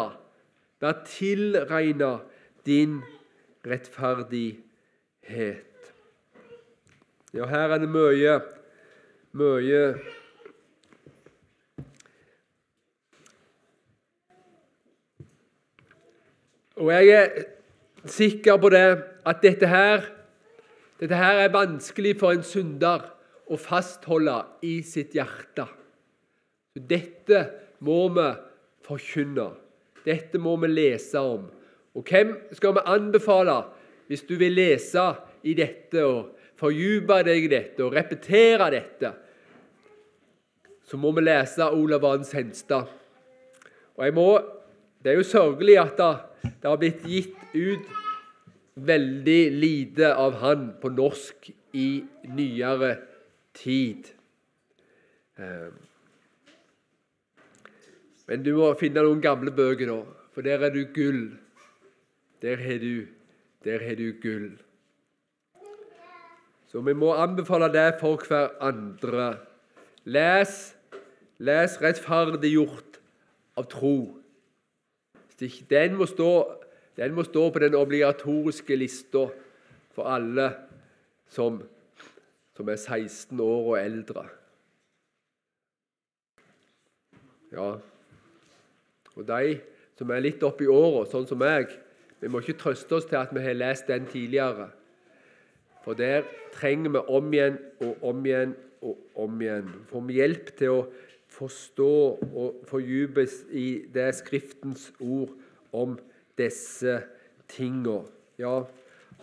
Være 0.82 1.06
tilregna 1.08 2.14
din 2.66 3.02
rettferdighet. 3.68 5.68
Ja, 7.34 7.46
her 7.48 7.76
er 7.76 7.80
det 7.80 7.90
mye, 7.90 8.40
mye 9.40 9.84
Og 16.82 16.90
jeg 16.90 17.10
er 17.14 17.44
sikker 18.10 18.58
på 18.62 18.72
det 18.74 18.86
at 19.28 19.42
dette 19.44 19.68
her, 19.70 20.06
dette 21.02 21.18
her 21.18 21.44
er 21.44 21.54
vanskelig 21.54 22.16
for 22.22 22.34
en 22.34 22.46
synder 22.46 23.06
å 23.52 23.58
fastholde 23.60 24.38
i 24.66 24.80
sitt 24.86 25.16
hjerte. 25.18 25.68
Dette 26.76 27.42
må 27.84 28.06
vi 28.16 28.28
forkynne. 28.88 29.50
Dette 30.06 30.40
må 30.42 30.56
vi 30.62 30.70
lese 30.72 31.20
om. 31.20 31.50
Og 31.98 32.08
hvem 32.08 32.34
skal 32.56 32.78
vi 32.78 32.86
anbefale 32.88 33.58
hvis 34.08 34.24
du 34.28 34.38
vil 34.40 34.56
lese 34.56 35.04
i 35.48 35.54
dette 35.58 36.06
og 36.06 36.38
fordype 36.60 37.20
deg 37.28 37.46
i 37.46 37.52
dette 37.52 37.84
og 37.84 37.98
repetere 37.98 38.70
dette? 38.74 39.12
Så 40.88 40.98
må 41.00 41.12
vi 41.16 41.24
lese 41.24 41.68
Olav 41.72 42.04
Vans 42.04 42.34
Henstad. 42.36 42.90
Og 43.98 44.06
jeg 44.06 44.16
må, 44.16 44.40
Det 45.02 45.10
er 45.12 45.18
jo 45.18 45.26
sørgelig 45.26 45.80
at 45.82 45.96
da, 45.98 46.10
det 46.44 46.68
har 46.68 46.80
blitt 46.82 47.06
gitt 47.08 47.38
ut 47.54 47.88
veldig 48.76 49.42
lite 49.52 50.14
av 50.16 50.40
han 50.42 50.68
på 50.82 50.90
norsk 50.96 51.52
i 51.78 52.04
nyere 52.36 52.96
tid. 53.58 54.10
Ehm. 55.38 55.78
Men 58.28 58.44
du 58.46 58.54
må 58.56 58.72
finne 58.80 59.04
noen 59.04 59.22
gamle 59.24 59.52
bøker, 59.52 59.90
da, 59.92 60.28
for 60.32 60.46
der 60.46 60.64
er 60.64 60.74
du 60.74 60.86
gull. 60.96 61.24
Der 62.42 62.62
har 62.64 62.80
du, 62.82 63.08
der 63.66 63.84
har 63.84 63.98
du 64.00 64.12
gull. 64.24 64.54
Så 66.72 66.80
vi 66.80 66.94
må 66.96 67.12
anbefale 67.20 67.68
det 67.74 68.00
for 68.00 68.22
hver 68.28 68.54
andre. 68.64 69.34
Les, 70.06 70.76
les 71.38 71.78
'Rettferdiggjort 71.82 73.02
av 73.58 73.68
tro'. 73.68 74.21
Den 75.42 75.96
må, 75.98 76.06
stå, 76.06 76.32
den 76.98 77.16
må 77.18 77.26
stå 77.26 77.48
på 77.50 77.62
den 77.64 77.76
obligatoriske 77.76 78.76
lista 78.78 79.26
for 79.96 80.10
alle 80.10 80.52
som, 81.32 81.58
som 82.58 82.70
er 82.70 82.78
16 82.78 83.40
år 83.42 83.72
og 83.72 83.80
eldre. 83.80 84.26
Ja, 87.52 87.72
og 89.16 89.26
de 89.28 89.58
som 90.00 90.12
er 90.14 90.24
litt 90.24 90.44
oppi 90.46 90.70
åra, 90.72 91.04
sånn 91.10 91.28
som 91.30 91.42
meg, 91.42 91.74
vi 92.22 92.30
må 92.30 92.40
ikke 92.42 92.60
trøste 92.62 92.96
oss 93.00 93.08
til 93.10 93.20
at 93.20 93.34
vi 93.34 93.44
har 93.44 93.58
lest 93.58 93.90
den 93.90 94.06
tidligere. 94.10 94.70
For 95.82 95.98
der 95.98 96.28
trenger 96.54 96.94
vi 96.94 97.02
om 97.10 97.32
igjen 97.34 97.58
og 97.82 98.04
om 98.12 98.26
igjen 98.26 98.54
og 98.86 99.22
om 99.26 99.42
igjen. 99.42 99.72
Får 99.90 100.04
vi 100.08 100.20
hjelp 100.20 100.52
til 100.58 100.76
å 100.76 100.82
forstå 101.42 101.94
og 102.22 102.62
fordypes 102.70 103.42
i 103.52 103.84
det 103.94 104.12
Skriftens 104.20 104.92
ord 105.00 105.34
om 105.74 105.98
disse 106.40 107.00
tingene. 107.52 108.04
Ja, 108.40 108.64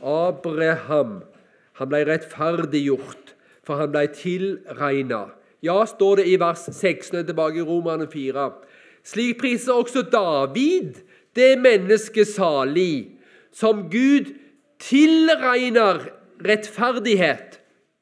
Abraham 0.02 1.20
han 1.78 1.90
ble 1.90 2.02
rettferdiggjort, 2.09 3.35
for 3.62 3.78
han 3.78 3.92
ble 3.94 4.07
tilregna. 4.14 5.28
Ja, 5.62 5.83
står 5.87 6.20
det 6.20 6.28
i 6.31 6.38
vers 6.40 6.66
16 6.70 7.24
tilbake 7.26 7.62
i 7.62 7.66
Romerne 7.66 8.09
4. 8.11 8.48
Slik 9.07 9.38
priser 9.40 9.78
også 9.78 10.04
David 10.11 11.00
det 11.38 11.54
mennesket 11.62 12.31
salig, 12.31 13.18
som 13.54 13.87
Gud 13.90 14.35
tilregner 14.83 16.02
rettferdighet 16.44 17.59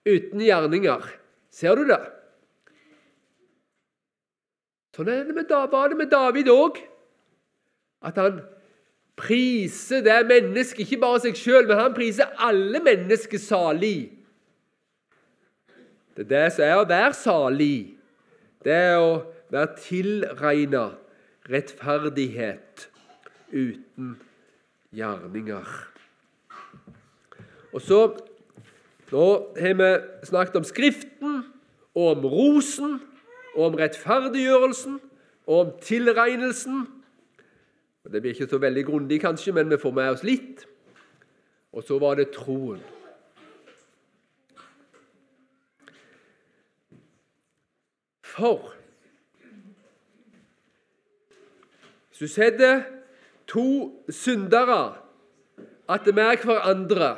uten 0.08 0.44
gjerninger. 0.44 1.04
Ser 1.52 1.76
du 1.76 1.86
det? 1.88 2.00
Sånn 4.96 5.10
var 5.12 5.90
det 5.92 5.98
med 5.98 6.08
David 6.08 6.48
òg. 6.48 6.78
At 8.00 8.16
han 8.16 8.38
priser 9.16 10.00
det 10.04 10.22
mennesket, 10.28 10.86
ikke 10.86 11.00
bare 11.02 11.20
seg 11.26 11.36
sjøl, 11.36 11.66
men 11.68 11.80
han 11.80 11.96
priser 11.96 12.32
alle 12.40 12.80
mennesker 12.84 13.40
salig. 13.40 14.08
Det 16.16 16.24
er 16.24 16.30
det 16.30 16.44
som 16.56 16.64
er 16.64 16.78
å 16.80 16.88
være 16.88 17.16
salig. 17.16 17.78
Det 18.64 18.72
er 18.72 18.96
å 18.96 19.10
være 19.52 19.76
tilregna 19.84 20.86
rettferdighet 21.50 22.86
uten 23.52 24.16
gjerninger. 24.96 25.74
Og 27.76 27.84
så 27.84 28.00
Nå 29.06 29.26
har 29.54 29.74
vi 29.78 29.88
snakket 30.26 30.56
om 30.58 30.64
Skriften, 30.66 31.34
og 31.94 32.08
om 32.16 32.24
rosen, 32.26 32.96
og 33.56 33.70
om 33.70 33.74
rettferdiggjørelsen, 33.74 35.00
og 35.46 35.60
om 35.60 35.72
tilregnelsen. 35.82 36.86
Det 38.12 38.20
blir 38.22 38.34
ikke 38.34 38.48
så 38.50 38.58
veldig 38.58 38.84
grundig, 38.86 39.20
kanskje, 39.20 39.52
men 39.52 39.70
vi 39.70 39.78
får 39.82 39.94
med 39.94 40.10
oss 40.14 40.22
litt. 40.22 40.66
Og 41.72 41.82
så 41.82 41.98
var 41.98 42.14
det 42.14 42.30
troen. 42.34 42.82
For 48.22 48.72
hvis 52.08 52.18
du 52.18 52.26
setter 52.28 52.82
to 53.48 53.68
syndere 54.08 54.96
attmed 55.88 56.44
hverandre 56.44 57.16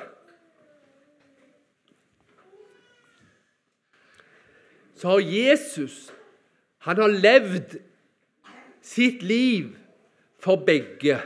så 4.98 5.09
har 5.09 5.20
Jesus 5.22 6.09
han 6.87 7.01
har 7.03 7.09
levd 7.09 7.79
sitt 8.85 9.23
liv 9.23 9.75
for 10.38 10.62
begge. 10.67 11.19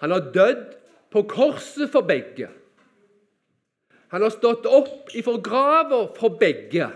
Han 0.00 0.12
har 0.12 0.30
dødd 0.32 0.64
på 1.12 1.22
korset 1.28 1.90
for 1.92 2.06
begge. 2.08 2.48
Han 4.08 4.22
har 4.22 4.32
stått 4.32 4.66
opp 4.68 5.12
ifra 5.16 5.36
grava 5.42 6.06
for 6.16 6.38
begge. 6.40 6.88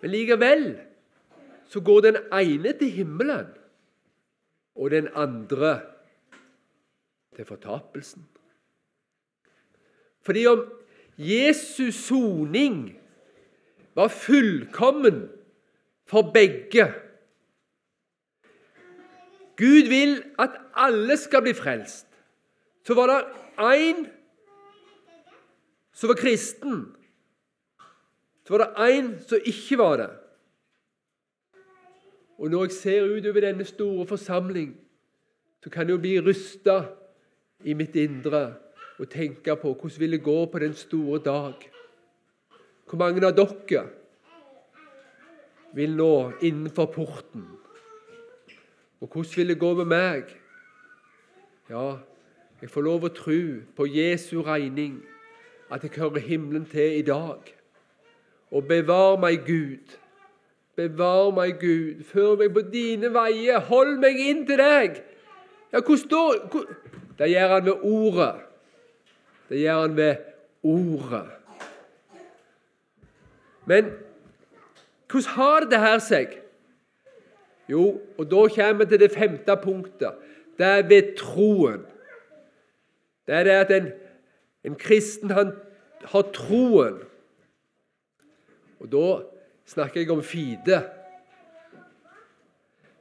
Men 0.00 0.12
likevel 0.14 0.64
så 1.70 1.80
går 1.84 2.00
den 2.08 2.18
ene 2.34 2.72
til 2.78 2.90
himmelen, 2.90 3.50
og 4.74 4.90
den 4.90 5.08
andre 5.14 5.80
til 7.36 7.46
fortapelsen. 7.46 8.24
Fordi 10.24 10.46
om 10.46 10.64
Jesus 11.16 11.94
soning 11.94 12.99
var 13.94 14.08
fullkommen 14.08 15.28
for 16.06 16.30
begge. 16.34 16.86
Gud 19.56 19.88
vil 19.88 20.22
at 20.38 20.56
alle 20.74 21.16
skal 21.16 21.42
bli 21.42 21.52
frelst. 21.54 22.06
Så 22.86 22.94
var 22.94 23.06
det 23.06 23.20
én 23.58 24.06
som 25.92 26.08
var 26.08 26.16
kristen. 26.16 26.96
Så 28.46 28.56
var 28.56 28.64
det 28.64 28.88
én 28.88 29.10
som 29.28 29.38
ikke 29.44 29.78
var 29.78 29.96
det. 29.96 30.10
Og 32.38 32.50
når 32.50 32.64
jeg 32.64 32.72
ser 32.72 33.04
utover 33.04 33.40
denne 33.40 33.64
store 33.64 34.06
forsamling, 34.06 34.76
så 35.62 35.70
kan 35.70 35.86
jeg 35.86 35.92
jo 35.92 36.00
bli 36.00 36.20
rysta 36.20 36.84
i 37.64 37.74
mitt 37.76 37.96
indre 37.96 38.54
og 38.98 39.10
tenke 39.12 39.56
på 39.56 39.74
hvordan 39.74 40.00
vil 40.00 40.16
det 40.16 40.22
gå 40.24 40.46
på 40.46 40.58
den 40.58 40.74
store 40.74 41.20
dag. 41.24 41.54
Hvor 42.90 42.98
mange 42.98 43.22
av 43.22 43.36
dere 43.38 43.84
vil 45.78 45.92
nå 45.94 46.32
innenfor 46.42 46.88
porten? 46.90 47.44
Og 48.98 49.06
hvordan 49.06 49.36
vil 49.36 49.52
det 49.52 49.58
gå 49.60 49.70
med 49.78 49.86
meg? 49.92 50.32
Ja, 51.70 52.00
jeg 52.58 52.72
får 52.74 52.82
lov 52.88 53.06
å 53.06 53.12
tro 53.14 53.38
på 53.78 53.86
Jesu 53.86 54.42
regning 54.42 54.98
at 55.70 55.86
jeg 55.86 55.94
hører 56.02 56.26
himmelen 56.26 56.66
til 56.66 56.98
i 56.98 57.06
dag. 57.06 57.46
Og 58.50 58.66
bevar 58.66 59.20
meg, 59.22 59.46
Gud. 59.46 59.94
Bevar 60.74 61.30
meg, 61.36 61.60
Gud. 61.62 62.02
Før 62.10 62.34
meg 62.42 62.50
på 62.58 62.66
dine 62.74 63.14
veier. 63.14 63.62
Hold 63.70 64.00
meg 64.02 64.18
inn 64.18 64.42
til 64.50 64.58
deg. 64.58 64.98
Ja, 65.70 65.78
hvor 65.78 65.94
står 65.94 66.48
Det 67.20 67.30
gjør 67.30 67.54
han 67.54 67.64
ved 67.70 67.84
ordet. 67.86 68.34
Det 69.48 69.62
gjør 69.62 69.80
han 69.86 69.96
ved 69.96 70.16
ordet. 70.62 71.39
Men 73.66 73.90
hvordan 75.10 75.34
har 75.34 75.66
det 75.70 75.80
her 75.80 75.98
seg? 75.98 76.36
Jo, 77.70 78.00
og 78.18 78.30
da 78.30 78.46
kommer 78.54 78.84
vi 78.84 78.90
til 78.90 79.00
det 79.00 79.12
femte 79.14 79.56
punktet. 79.62 80.14
Det 80.58 80.66
er 80.66 80.86
ved 80.88 81.16
troen. 81.16 81.84
Det 83.26 83.34
er 83.34 83.44
det 83.44 83.50
at 83.50 83.70
en, 83.70 83.92
en 84.64 84.74
kristen 84.74 85.30
han 85.30 85.52
har 86.04 86.22
troen. 86.34 86.98
Og 88.80 88.92
da 88.92 89.06
snakker 89.66 90.00
jeg 90.00 90.10
om 90.10 90.22
fide. 90.22 90.82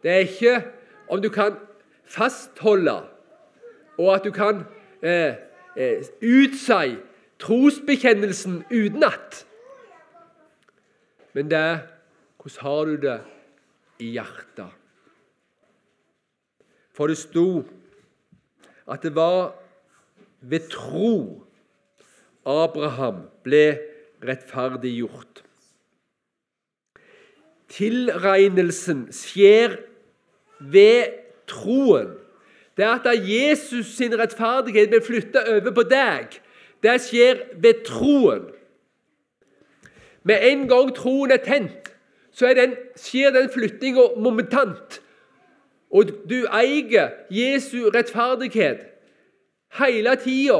Det 0.03 0.11
er 0.11 0.15
ikke 0.17 0.63
om 1.09 1.21
du 1.21 1.29
kan 1.29 1.55
fastholde, 2.05 3.01
og 3.97 4.15
at 4.15 4.23
du 4.23 4.31
kan 4.31 4.63
eh, 5.01 5.33
eh, 5.75 6.03
utsi 6.21 6.95
trosbekjennelsen 7.39 8.63
utenat. 8.71 9.45
Men 11.33 11.49
det 11.51 11.57
er 11.57 11.79
hvordan 12.39 12.61
har 12.63 12.85
du 12.85 12.95
det 13.03 13.17
i 13.99 14.13
hjertet? 14.15 14.71
For 16.95 17.07
det 17.07 17.19
sto 17.19 17.63
at 18.89 19.03
det 19.03 19.13
var 19.15 19.53
ved 20.41 20.69
tro 20.71 21.45
Abraham 22.47 23.27
ble 23.43 23.77
rettferdiggjort. 24.25 25.43
Tilregnelsen 27.69 29.05
skjer 29.13 29.77
ved 30.59 31.19
troen. 31.49 32.15
Det 32.77 32.87
at 32.87 33.07
Jesus 33.27 33.93
sin 33.97 34.15
rettferdighet 34.17 34.89
blir 34.89 35.03
flytta 35.03 35.43
over 35.55 35.75
på 35.75 35.85
deg. 35.91 36.39
Det 36.83 36.95
skjer 37.03 37.43
ved 37.59 37.83
troen. 37.87 38.47
Med 40.23 40.43
en 40.51 40.67
gang 40.67 40.91
troen 40.95 41.31
er 41.31 41.41
tent, 41.43 41.91
så 42.31 42.49
er 42.49 42.57
den, 42.57 42.75
skjer 42.95 43.31
den 43.35 43.49
flyttinga 43.49 44.13
momentant. 44.17 44.99
Og 45.89 46.11
du 46.29 46.43
eier 46.53 47.15
Jesu 47.33 47.89
rettferdighet 47.89 48.85
hele 49.79 50.15
tida 50.21 50.59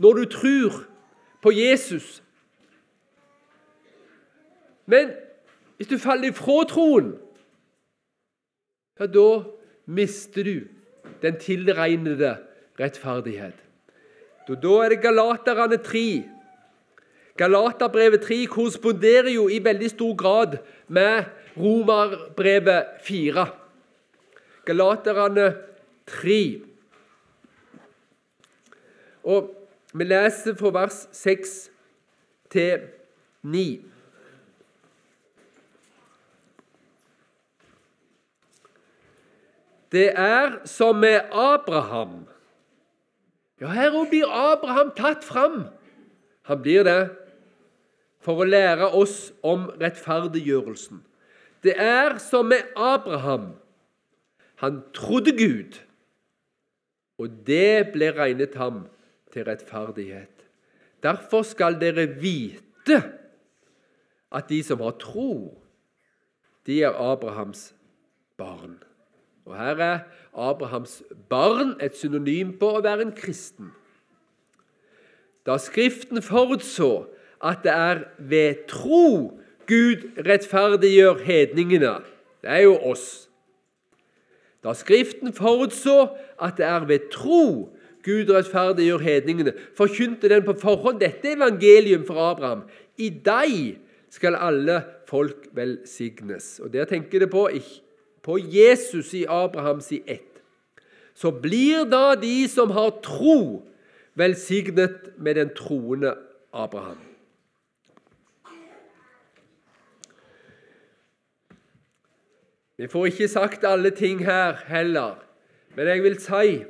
når 0.00 0.12
du 0.18 0.24
tror 0.32 0.78
på 1.42 1.52
Jesus. 1.52 2.22
Men 4.86 5.12
hvis 5.76 5.88
du 5.88 5.98
faller 5.98 6.30
ifra 6.30 6.62
troen, 6.68 7.12
ja, 9.00 9.06
da 9.06 9.28
mister 9.86 10.46
du 10.46 10.56
den 11.22 11.38
tilregnede 11.40 12.36
rettferdighet. 12.80 13.56
Da 14.48 14.72
er 14.82 14.88
det 14.92 15.02
Galaterne 15.02 15.76
3. 15.76 16.04
Galaterbrevet 17.42 18.22
3 18.22 18.44
korresponderer 18.46 19.32
jo 19.34 19.48
i 19.50 19.58
veldig 19.64 19.88
stor 19.90 20.14
grad 20.14 20.60
med 20.86 21.24
Romerbrevet 21.58 23.00
4. 23.02 23.46
Galaterne 24.64 25.48
3. 26.06 26.62
Og 29.24 29.50
vi 29.94 30.06
leser 30.06 30.54
fra 30.54 30.70
vers 30.76 30.98
6 31.12 31.56
til 32.54 32.84
9. 33.42 33.64
Det 39.92 40.12
er 40.14 40.60
som 40.64 40.96
med 40.96 41.20
Abraham. 41.32 42.22
Ja, 43.60 43.66
her 43.74 43.98
blir 44.08 44.30
Abraham 44.30 44.94
tatt 44.96 45.26
fram. 45.26 45.66
Han 46.42 46.62
blir 46.62 46.86
det 46.86 47.10
for 48.22 48.42
å 48.42 48.48
lære 48.48 48.92
oss 48.94 49.32
om 49.42 49.66
rettferdiggjørelsen. 49.80 51.02
Det 51.62 51.74
er 51.78 52.18
som 52.22 52.48
med 52.50 52.70
Abraham. 52.76 53.52
Han 54.62 54.82
trodde 54.94 55.34
Gud, 55.34 55.78
og 57.18 57.42
det 57.46 57.92
ble 57.94 58.12
regnet 58.14 58.54
ham 58.58 58.84
til 59.34 59.46
rettferdighet. 59.46 60.46
Derfor 61.02 61.42
skal 61.46 61.80
dere 61.80 62.06
vite 62.20 63.00
at 64.32 64.48
de 64.48 64.62
som 64.64 64.80
har 64.82 64.94
tro, 65.02 65.58
de 66.66 66.82
er 66.86 66.94
Abrahams 66.94 67.72
barn. 68.38 68.78
Og 69.44 69.56
Her 69.58 69.82
er 69.82 69.98
Abrahams 70.32 71.02
barn 71.28 71.74
et 71.82 71.96
synonym 71.98 72.54
på 72.58 72.70
å 72.76 72.82
være 72.84 73.08
en 73.08 73.16
kristen. 73.16 73.72
Da 75.46 75.58
Skriften 75.58 76.22
forutså 76.22 77.08
at 77.42 77.64
det 77.64 77.72
er 77.72 78.04
ved 78.18 78.66
tro 78.70 79.38
Gud 79.66 80.08
rettferdiggjør 80.26 81.22
hedningene, 81.24 81.98
det 82.42 82.50
er 82.50 82.64
jo 82.66 82.76
oss. 82.76 83.28
Da 84.62 84.74
Skriften 84.78 85.32
forutså 85.34 86.12
at 86.42 86.58
det 86.58 86.66
er 86.66 86.86
ved 86.86 87.10
tro 87.10 87.70
Gud 88.02 88.30
rettferdiggjør 88.30 89.02
hedningene, 89.02 89.54
forkynte 89.78 90.30
den 90.30 90.44
på 90.46 90.54
forhånd 90.58 91.00
dette 91.00 91.34
evangelium 91.36 92.06
for 92.06 92.18
Abraham. 92.30 92.64
I 92.98 93.08
deg 93.10 93.78
skal 94.12 94.36
alle 94.36 94.82
folk 95.08 95.48
velsignes. 95.54 96.60
Og 96.60 96.72
Der 96.72 96.84
tenker 96.84 97.18
det 97.18 97.30
på, 97.30 97.48
på 98.22 98.38
Jesus 98.38 99.14
i 99.14 99.24
Abrahams 99.28 99.92
i 99.92 100.02
ett. 100.06 100.42
Så 101.14 101.30
blir 101.30 101.84
da 101.84 102.14
de 102.14 102.48
som 102.48 102.70
har 102.70 102.98
tro, 103.04 103.62
velsignet 104.14 105.14
med 105.18 105.34
den 105.34 105.54
troende 105.56 106.14
Abraham. 106.52 107.11
Vi 112.76 112.88
får 112.88 113.06
ikke 113.06 113.28
sagt 113.28 113.64
alle 113.64 113.90
ting 113.90 114.24
her 114.24 114.56
heller, 114.66 115.24
men 115.76 115.86
jeg 115.86 116.02
vil 116.02 116.20
si 116.20 116.64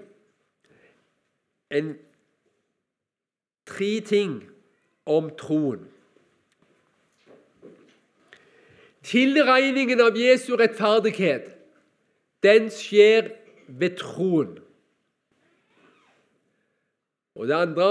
en, 1.70 1.94
tre 3.66 4.00
ting 4.06 4.42
om 5.06 5.30
troen. 5.38 5.86
Tilregningen 9.02 10.00
av 10.00 10.18
Jesu 10.18 10.52
rettferdighet, 10.58 11.48
den 12.42 12.68
skjer 12.70 13.32
ved 13.66 13.96
troen. 13.98 14.58
Og 17.34 17.48
det 17.48 17.56
andre 17.56 17.88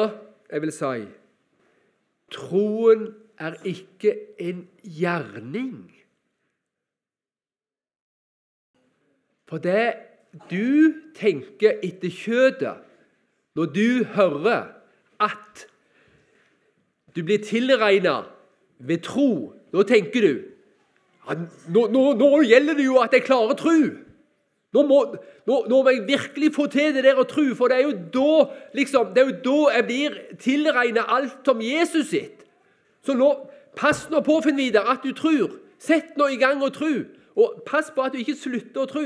jeg 0.51 0.61
vil 0.61 0.75
si 0.75 1.07
troen 2.31 3.09
er 3.39 3.57
ikke 3.67 4.13
en 4.39 4.67
gjerning. 4.83 6.00
For 9.51 9.59
det 9.59 9.89
du 10.47 10.95
tenker 11.17 11.81
etter 11.83 12.13
kjødet 12.15 12.77
når 13.59 13.73
du 13.75 13.87
hører 14.15 14.69
at 15.19 15.65
du 17.11 17.19
blir 17.27 17.43
tilregna 17.43 18.21
ved 18.79 19.03
tro, 19.03 19.51
da 19.75 19.83
tenker 19.83 20.23
du 20.23 20.33
nå, 21.67 21.83
nå, 21.91 22.05
nå, 22.17 22.29
gjelder 22.47 22.79
det 22.79 22.85
jo 22.87 22.95
at 23.03 23.13
jeg 23.13 23.25
klarer 23.27 23.57
tro. 23.59 23.75
Nå 24.71 24.83
må, 24.87 25.01
nå, 25.45 25.57
nå 25.69 25.81
må, 25.83 25.91
jeg 25.91 26.05
virkelig 26.07 26.49
få 26.55 26.65
til 26.71 26.95
det 26.95 27.03
der 27.05 27.19
å 27.19 27.27
tro, 27.29 27.43
for 27.55 27.69
det 27.69 27.77
er 27.77 27.89
jo 27.89 27.93
da, 28.15 28.45
liksom, 28.75 29.11
det 29.13 29.21
er 29.21 29.29
jo 29.29 29.37
da 29.45 29.73
jeg 29.75 29.87
blir 29.89 30.15
tilregna 30.41 31.03
alt 31.11 31.43
som 31.45 31.61
Jesus 31.63 32.09
sitt. 32.09 32.45
Så 33.05 33.13
nå, 33.19 33.29
pass 33.77 34.07
nå 34.11 34.23
på, 34.25 34.39
Finn 34.45 34.59
Vidar, 34.59 34.87
at 34.95 35.03
du 35.03 35.11
tror. 35.17 35.59
Sett 35.81 36.15
nå 36.17 36.29
i 36.31 36.39
gang 36.39 36.63
å 36.63 36.71
tro. 36.73 36.91
Og 37.35 37.61
pass 37.67 37.91
på 37.93 38.03
at 38.05 38.15
du 38.15 38.21
ikke 38.21 38.37
slutter 38.39 38.83
å 38.83 38.89
tro. 38.89 39.05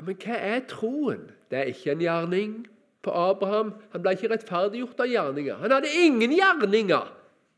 Men 0.00 0.16
hva 0.16 0.36
er 0.36 0.62
troen? 0.68 1.26
Det 1.50 1.58
er 1.58 1.72
ikke 1.72 1.92
en 1.92 2.04
gjerning 2.04 2.54
på 3.04 3.12
Abraham. 3.12 3.74
Han 3.92 4.02
ble 4.02 4.14
ikke 4.16 4.30
rettferdiggjort 4.32 5.02
av 5.02 5.10
gjerninger. 5.10 5.58
Han 5.60 5.74
hadde 5.74 5.92
ingen 6.04 6.32
gjerninger, 6.36 7.10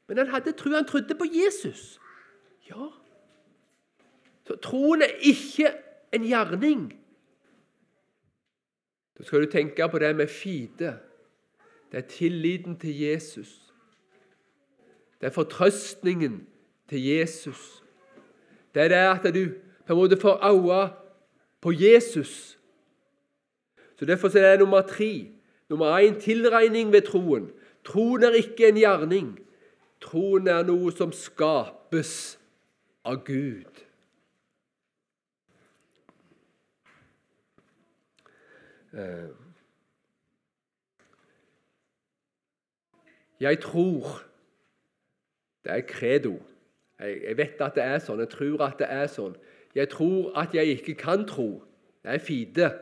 men 0.08 0.22
han 0.22 0.32
hadde 0.32 0.54
tro. 0.58 0.72
Han 0.74 0.88
trodde 0.88 1.14
på 1.18 1.28
Jesus. 1.30 2.00
Ja. 2.70 2.88
Så 4.48 4.56
troen 4.62 5.04
er 5.06 5.14
ikke 5.22 5.70
en 6.14 6.26
gjerning. 6.26 6.86
Da 9.18 9.26
skal 9.26 9.44
du 9.44 9.50
tenke 9.50 9.86
på 9.88 10.00
det 10.02 10.14
med 10.16 10.30
fide. 10.30 10.96
Det 11.92 12.00
er 12.00 12.08
tilliten 12.08 12.78
til 12.80 12.98
Jesus. 12.98 13.72
Det 15.20 15.28
er 15.28 15.34
fortrøstningen 15.36 16.40
til 16.88 17.04
Jesus. 17.04 17.82
Det 18.74 18.82
er 18.82 18.88
det 18.88 19.28
at 19.28 19.34
du 19.34 19.52
på 19.86 19.92
en 19.92 19.98
måte 19.98 20.16
får 20.20 20.40
øye 20.42 21.01
på 21.62 21.72
Jesus. 21.72 22.58
Så 23.98 24.04
Derfor 24.04 24.28
er 24.38 24.50
det 24.50 24.58
nummer 24.58 24.82
tre. 24.82 25.28
Nummer 25.68 25.98
én 25.98 26.20
tilregning 26.20 26.92
ved 26.92 27.02
troen. 27.02 27.50
Troen 27.84 28.22
er 28.22 28.30
ikke 28.30 28.68
en 28.68 28.76
gjerning. 28.76 29.28
Troen 30.00 30.48
er 30.50 30.64
noe 30.66 30.90
som 30.92 31.12
skapes 31.14 32.38
av 33.04 33.22
Gud. 33.24 33.84
Eh, 38.92 39.30
jeg 43.40 43.60
tror 43.62 44.22
Det 45.64 45.72
er 45.72 45.80
credo. 45.86 46.42
Jeg 46.98 47.36
vet 47.36 47.60
at 47.60 47.76
det 47.78 47.84
er 47.84 48.00
sånn. 48.02 48.18
Jeg 48.18 48.32
tror 48.32 48.64
at 48.66 48.80
det 48.82 48.88
er 48.90 49.06
sånn. 49.06 49.36
Jeg 49.74 49.88
tror 49.88 50.38
at 50.38 50.54
jeg 50.54 50.66
ikke 50.66 50.94
kan 50.94 51.26
tro. 51.26 51.62
Det 52.02 52.10
er 52.14 52.18
fide. 52.18 52.78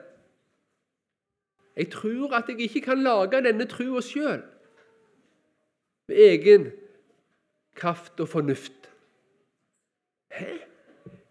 Jeg 1.76 1.90
tror 1.92 2.34
at 2.34 2.48
jeg 2.48 2.60
ikke 2.60 2.80
kan 2.80 3.02
lage 3.02 3.44
denne 3.44 3.66
trua 3.66 4.00
sjøl. 4.00 4.42
Med 6.08 6.16
egen 6.16 6.70
kraft 7.74 8.20
og 8.20 8.28
fornuft. 8.28 8.90
Hæ? 10.32 10.56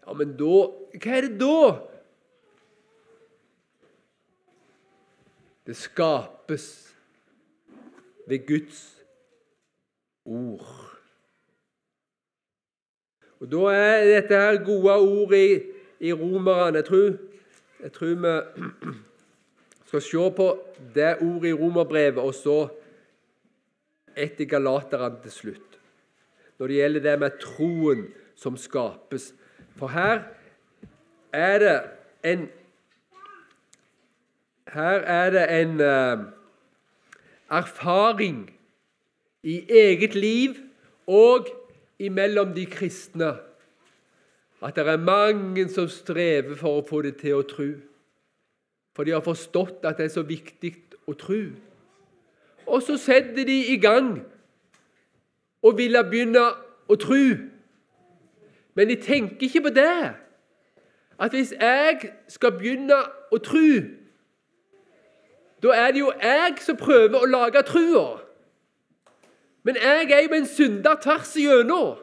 Ja, 0.06 0.12
men 0.12 0.36
da 0.36 0.54
Hva 0.90 1.16
er 1.16 1.20
det 1.28 1.36
da? 1.38 1.56
Det 5.66 5.76
skapes 5.76 6.96
ved 8.26 8.46
Guds 8.46 9.04
ord. 10.24 10.89
Og 13.40 13.48
Da 13.52 13.72
er 13.72 14.04
dette 14.04 14.36
her 14.36 14.64
gode 14.64 14.96
ord 14.96 15.32
i, 15.34 15.60
i 16.00 16.12
Romerne 16.12 16.76
jeg 16.76 16.84
tror, 16.84 17.16
jeg 17.82 17.92
tror 17.92 18.06
vi 18.06 18.34
skal 19.88 20.02
se 20.02 20.30
på 20.36 20.48
det 20.94 21.16
ordet 21.22 21.48
i 21.48 21.52
Romerbrevet 21.52 22.18
og 22.18 22.34
så 22.34 22.68
etter 24.16 24.44
Galaterne 24.44 25.22
til 25.22 25.32
slutt. 25.32 25.78
Når 26.58 26.66
det 26.66 26.76
gjelder 26.76 27.00
det 27.00 27.18
med 27.18 27.38
troen 27.40 28.04
som 28.36 28.56
skapes. 28.56 29.32
For 29.76 29.88
her 29.88 30.22
er 31.32 31.58
det 31.58 31.76
en 32.24 32.48
Her 34.70 35.00
er 35.02 35.30
det 35.30 35.46
en 35.60 35.80
uh, 35.80 36.26
erfaring 37.50 38.52
i 39.42 39.66
eget 39.70 40.14
liv 40.14 40.54
og 41.06 41.48
imellom 42.00 42.54
de 42.56 42.64
kristne 42.66 43.34
at 44.62 44.76
det 44.76 44.88
er 44.88 44.96
mange 44.96 45.68
som 45.72 45.88
strever 45.88 46.56
for 46.56 46.80
å 46.80 46.84
få 46.84 47.00
det 47.06 47.14
til 47.22 47.38
å 47.38 47.46
tro. 47.48 47.68
For 48.92 49.08
de 49.08 49.14
har 49.14 49.24
forstått 49.24 49.86
at 49.88 49.96
det 49.96 50.10
er 50.10 50.12
så 50.12 50.24
viktig 50.28 50.74
å 51.08 51.14
tro. 51.16 51.40
Og 52.66 52.82
så 52.84 52.98
setter 53.00 53.46
de 53.48 53.56
i 53.72 53.78
gang 53.80 54.18
og 55.62 55.78
vil 55.78 55.96
begynne 56.10 56.42
å 56.88 56.96
tro. 57.00 57.22
Men 58.76 58.92
de 58.92 58.98
tenker 59.00 59.48
ikke 59.48 59.64
på 59.68 59.72
det. 59.74 60.12
At 61.20 61.32
hvis 61.32 61.52
jeg 61.56 62.12
skal 62.28 62.52
begynne 62.56 63.00
å 63.32 63.40
tro, 63.40 63.80
da 65.62 65.76
er 65.76 65.92
det 65.92 66.00
jo 66.00 66.12
jeg 66.20 66.60
som 66.64 66.76
prøver 66.76 67.20
å 67.20 67.28
lage 67.28 67.64
trua. 67.68 68.20
Men 69.62 69.76
jeg 69.76 70.10
er 70.10 70.22
jo 70.22 70.34
en 70.34 70.46
synder 70.46 70.96
tvers 71.02 71.36
igjennom. 71.36 71.96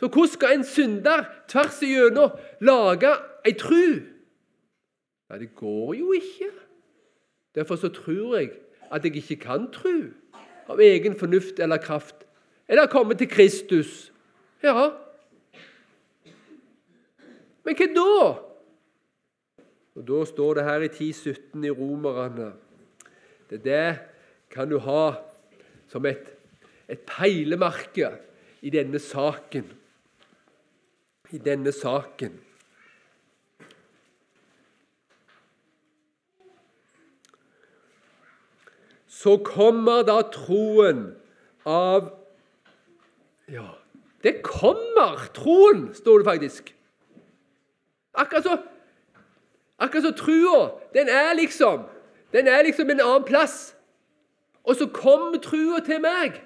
Så 0.00 0.08
hvordan 0.08 0.28
skal 0.28 0.54
en 0.54 0.64
synder 0.64 1.24
tvers 1.48 1.82
igjennom 1.82 2.30
lage 2.60 3.12
ei 3.46 3.52
tru? 3.52 4.00
Nei, 5.30 5.38
det 5.38 5.54
går 5.54 5.94
jo 5.94 6.12
ikke. 6.12 6.50
Derfor 7.54 7.76
så 7.76 7.88
tror 7.88 8.36
jeg 8.36 8.50
at 8.90 9.04
jeg 9.04 9.16
ikke 9.16 9.36
kan 9.36 9.68
tru 9.72 10.10
av 10.68 10.80
egen 10.80 11.18
fornuft 11.18 11.60
eller 11.60 11.76
kraft. 11.76 12.26
Eller 12.68 12.86
komme 12.86 13.14
til 13.14 13.28
Kristus. 13.28 14.12
Ja. 14.62 14.90
Men 17.64 17.76
hva 17.76 17.88
da? 17.94 18.28
Og 19.98 20.06
Da 20.08 20.24
står 20.24 20.54
det 20.54 20.64
her 20.64 20.84
i 20.86 20.88
10.17 20.88 21.66
i 21.66 21.70
Romerne 21.70 22.52
Det 23.50 23.64
det 23.64 23.98
kan 24.50 24.70
du 24.70 24.78
ha 24.78 25.12
som 25.88 26.06
et, 26.06 26.36
et 26.90 27.02
peilemerke 27.06 28.10
i 28.62 28.70
denne 28.70 28.98
saken. 28.98 29.68
I 31.30 31.38
denne 31.38 31.72
saken. 31.72 32.40
Så 39.06 39.36
kommer 39.44 40.02
da 40.02 40.22
troen 40.32 41.10
av 41.68 42.16
Ja, 43.50 43.66
det 44.22 44.40
kommer 44.46 45.26
troen, 45.34 45.90
står 45.94 46.18
det 46.18 46.24
faktisk. 46.26 46.74
Akkurat 48.14 48.44
så 48.44 48.58
Akkurat 49.80 50.04
så 50.04 50.12
trua, 50.12 50.70
den 50.94 51.08
er 51.08 51.34
liksom 51.34 51.86
Den 52.32 52.46
er 52.46 52.62
liksom 52.62 52.90
en 52.90 53.00
annen 53.00 53.24
plass. 53.24 53.76
Og 54.64 54.76
så 54.76 54.86
kommer 54.86 55.40
trua 55.42 55.80
til 55.80 56.00
meg. 56.00 56.36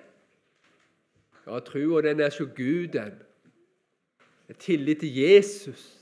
Ja, 1.47 1.59
trua, 1.61 2.01
den 2.03 2.21
er 2.21 2.31
så 2.31 2.47
Gud, 2.47 2.89
den. 2.93 3.13
Er 4.49 4.55
tillit 4.59 5.01
til 5.01 5.17
Jesus. 5.17 6.01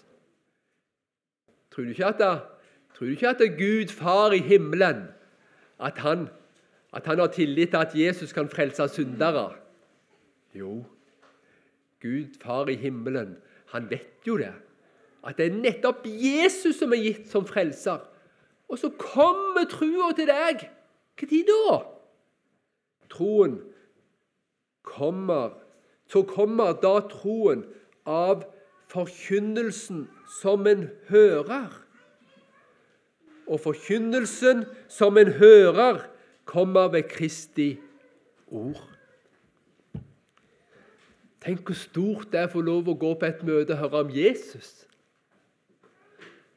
Tror 1.71 1.85
du 1.85 1.89
ikke 1.89 2.07
at, 2.07 2.19
det, 2.19 2.41
tror 2.95 3.07
du 3.07 3.11
ikke 3.11 3.29
at 3.29 3.39
Gud, 3.59 3.89
Far 3.89 4.33
i 4.33 4.39
himmelen, 4.39 5.05
at 5.81 5.99
han, 5.99 6.29
at 6.93 7.07
han 7.07 7.19
har 7.19 7.27
tillit 7.27 7.71
til 7.71 7.77
at 7.77 7.95
Jesus 7.95 8.33
kan 8.33 8.49
frelse 8.49 8.89
syndere? 8.89 9.55
Jo, 10.55 10.85
Gud, 12.03 12.27
Far 12.43 12.69
i 12.69 12.75
himmelen, 12.75 13.37
han 13.67 13.91
vet 13.91 14.27
jo 14.27 14.37
det 14.39 14.55
at 15.23 15.39
det 15.39 15.47
er 15.47 15.59
nettopp 15.59 16.07
Jesus 16.07 16.81
som 16.81 16.93
er 16.95 17.03
gitt 17.03 17.29
som 17.31 17.47
frelser. 17.47 18.01
Og 18.69 18.79
så 18.79 18.91
kommer 18.99 19.69
trua 19.71 20.11
til 20.17 20.31
deg. 20.31 20.65
Når 21.23 21.45
da? 21.51 21.77
Troen 23.13 23.59
kommer 24.83 25.59
Så 26.13 26.23
kommer 26.29 26.75
da 26.77 26.99
troen 27.09 27.63
av 28.05 28.43
forkynnelsen 28.93 30.03
som 30.29 30.67
en 30.69 30.91
hører. 31.09 31.71
Og 33.49 33.61
forkynnelsen 33.61 34.67
som 34.93 35.17
en 35.17 35.33
hører, 35.39 36.03
kommer 36.45 36.91
ved 36.93 37.09
Kristi 37.09 37.79
ord. 38.51 38.83
Tenk 41.43 41.65
hvor 41.67 41.79
stort 41.79 42.29
det 42.33 42.43
er 42.43 42.51
å 42.51 42.53
få 42.53 42.63
lov 42.67 42.91
å 42.91 42.99
gå 42.99 43.15
på 43.19 43.27
et 43.31 43.43
møte 43.47 43.75
og 43.75 43.81
høre 43.81 44.03
om 44.05 44.13
Jesus. 44.15 44.83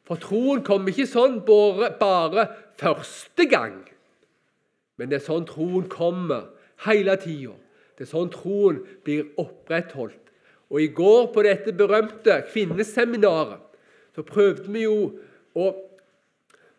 For 0.06 0.22
troen 0.22 0.62
kommer 0.66 0.92
ikke 0.92 1.08
sånn 1.10 1.40
bare, 1.48 1.94
bare 1.98 2.50
første 2.78 3.48
gang. 3.50 3.80
Men 5.00 5.10
det 5.10 5.22
er 5.22 5.26
sånn 5.26 5.48
troen 5.50 5.88
kommer 5.90 6.52
hele 6.86 7.16
tida. 7.22 7.56
Det 7.96 8.06
er 8.06 8.12
sånn 8.12 8.32
troen 8.34 8.82
blir 9.06 9.30
opprettholdt. 9.40 10.22
Og 10.74 10.82
I 10.82 10.90
går 10.98 11.28
på 11.34 11.44
dette 11.46 11.74
berømte 11.78 12.42
kvinneseminaret 12.50 13.62
så 14.16 14.24
prøvde 14.24 14.72
vi 14.72 14.86
jo 14.86 14.98
å, 15.56 15.66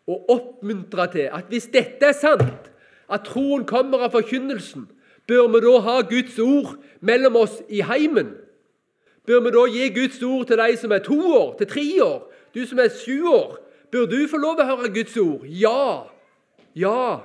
å 0.09 0.15
oppmuntre 0.33 1.05
til 1.13 1.29
at 1.33 1.49
hvis 1.51 1.69
dette 1.73 2.09
er 2.09 2.17
sant, 2.17 2.71
at 3.07 3.27
troen 3.29 3.63
kommer 3.69 4.03
av 4.03 4.15
forkynnelsen, 4.15 4.87
bør 5.29 5.47
vi 5.53 5.61
da 5.63 5.73
ha 5.85 5.95
Guds 6.07 6.39
ord 6.43 6.75
mellom 6.99 7.37
oss 7.43 7.59
i 7.69 7.83
heimen? 7.85 8.33
Bør 9.27 9.43
vi 9.45 9.53
da 9.55 9.63
gi 9.71 9.87
Guds 9.95 10.19
ord 10.23 10.47
til 10.49 10.59
de 10.59 10.75
som 10.79 10.93
er 10.95 11.03
to 11.05 11.17
år, 11.35 11.55
til 11.59 11.69
tre 11.71 11.87
år, 12.03 12.19
du 12.55 12.61
som 12.67 12.79
er 12.79 12.93
sju 12.93 13.27
år, 13.29 13.57
bør 13.91 14.05
du 14.11 14.19
få 14.31 14.39
lov 14.41 14.59
å 14.59 14.67
høre 14.67 14.91
Guds 14.95 15.17
ord? 15.21 15.45
Ja. 15.45 16.07
Ja. 16.75 17.23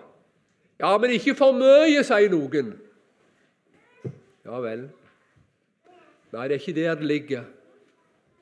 Ja, 0.82 0.97
men 0.99 1.14
ikke 1.14 1.36
for 1.38 1.55
mye, 1.55 2.03
sier 2.05 2.32
noen. 2.32 2.74
Ja 4.45 4.59
vel. 4.61 4.88
Nei, 6.32 6.49
det 6.49 6.57
er 6.57 6.61
ikke 6.61 6.80
der 6.80 6.95
det 6.95 7.05
ligger. 7.05 7.45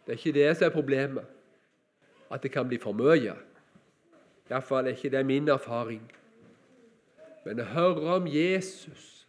Det 0.07 0.13
er 0.15 0.19
ikke 0.19 0.33
det 0.33 0.57
som 0.57 0.67
er 0.67 0.71
problemet. 0.71 1.25
At 2.31 2.43
det 2.43 2.53
kan 2.53 2.69
bli 2.69 2.79
for 2.79 2.93
mye. 2.93 3.35
Iallfall 4.51 4.87
er 4.87 4.97
ikke 4.97 5.11
det 5.11 5.27
min 5.27 5.49
erfaring. 5.49 6.03
Men 7.45 7.61
å 7.61 7.69
høre 7.73 8.17
om 8.17 8.27
Jesus, 8.27 9.27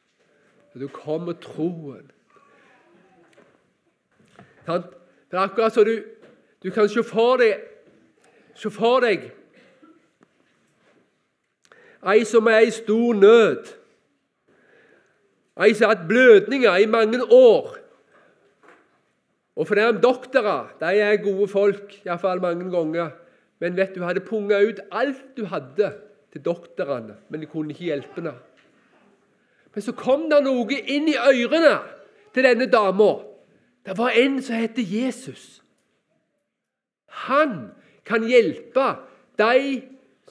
og 0.73 0.79
du 0.79 0.87
kommer 0.87 1.33
troen 1.33 2.11
Det 4.67 4.75
er 5.31 5.39
akkurat 5.41 5.73
som 5.73 5.85
du 5.85 6.03
du 6.63 6.69
kan 6.69 6.89
se 6.89 7.03
for 7.03 7.37
deg, 7.41 7.57
se 8.55 8.69
for 8.69 9.01
deg 9.01 9.31
ei 12.01 12.25
som 12.25 12.47
er 12.47 12.65
i 12.65 12.71
stor 12.71 13.13
nød. 13.13 13.80
Ei 15.59 15.73
som 15.75 15.89
har 15.89 15.97
hatt 15.97 16.07
blødninger 16.07 16.77
i 16.79 16.87
mange 16.87 17.19
år. 17.27 17.75
Og 19.59 19.67
for 19.67 19.75
det 19.75 19.87
om 19.89 19.99
doktorer 20.01 20.71
de 20.79 21.01
er 21.03 21.19
gode 21.23 21.47
folk, 21.51 21.97
iallfall 22.05 22.39
mange 22.41 22.69
ganger. 22.71 23.11
Men 23.59 23.75
vet 23.77 23.95
du, 23.95 24.03
hadde 24.03 24.23
punga 24.25 24.61
ut 24.63 24.79
alt 24.91 25.35
du 25.37 25.45
hadde 25.45 25.91
til 26.31 26.41
doktorene, 26.45 27.17
men 27.29 27.43
de 27.43 27.49
kunne 27.49 27.75
ikke 27.75 27.91
hjelpe 27.91 28.21
henne. 28.21 28.33
Men 29.73 29.83
så 29.83 29.93
kom 29.95 30.29
det 30.31 30.41
noe 30.43 30.79
inn 30.79 31.09
i 31.11 31.19
ørene 31.19 31.75
til 32.33 32.47
denne 32.47 32.67
dama. 32.71 33.11
Det 33.85 33.97
var 33.97 34.15
en 34.17 34.39
som 34.43 34.55
het 34.55 34.79
Jesus. 34.79 35.61
Han 37.27 37.71
kan 38.07 38.23
hjelpe 38.27 38.87
de 39.39 39.81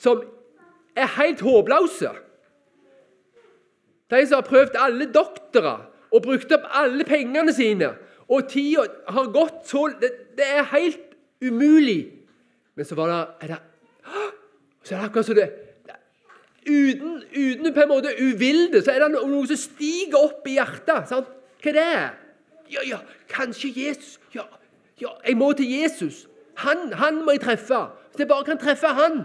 som 0.00 0.24
er 0.96 1.08
helt 1.18 1.44
håpløse. 1.44 2.12
De 4.10 4.26
som 4.26 4.40
har 4.40 4.46
prøvd 4.46 4.78
alle 4.78 5.06
doktorer 5.14 5.86
og 6.10 6.22
brukt 6.24 6.52
opp 6.52 6.66
alle 6.74 7.06
pengene 7.06 7.52
sine. 7.54 7.92
Og 8.30 8.48
tida 8.50 8.86
har 9.10 9.32
gått 9.34 9.66
så 9.70 9.88
det, 10.00 10.10
det, 10.38 10.46
er 10.46 10.68
helt 10.72 11.16
umulig. 11.42 12.12
Men 12.74 12.86
så 12.86 12.98
var 12.98 13.10
det, 13.10 13.20
er 13.40 13.54
det 13.54 13.60
Så 14.84 14.94
er 14.94 14.98
det 14.98 15.06
akkurat 15.10 15.26
som 15.26 15.36
det 15.36 15.50
uten, 16.70 17.22
uten 17.36 17.74
på 17.74 17.80
en 17.80 17.88
måte 17.88 18.14
uvilde, 18.20 18.82
så 18.84 18.92
er 18.92 19.04
det 19.04 19.10
noe 19.14 19.46
som 19.48 19.58
stiger 19.58 20.18
opp 20.20 20.46
i 20.48 20.56
hjertet. 20.58 21.08
Sant? 21.10 21.30
Hva 21.60 21.72
er 21.72 21.76
det? 21.76 22.00
Ja, 22.70 22.84
ja, 22.86 22.98
kanskje 23.28 23.72
Jesus 23.74 24.20
Ja, 24.34 24.44
ja 25.02 25.10
jeg 25.26 25.36
må 25.36 25.50
til 25.58 25.70
Jesus. 25.72 26.26
Han, 26.62 26.92
han 26.92 27.24
må 27.24 27.34
jeg 27.34 27.42
treffe. 27.44 27.80
Hvis 28.10 28.22
jeg 28.22 28.28
bare 28.30 28.46
kan 28.46 28.60
treffe 28.60 28.92
han 28.96 29.24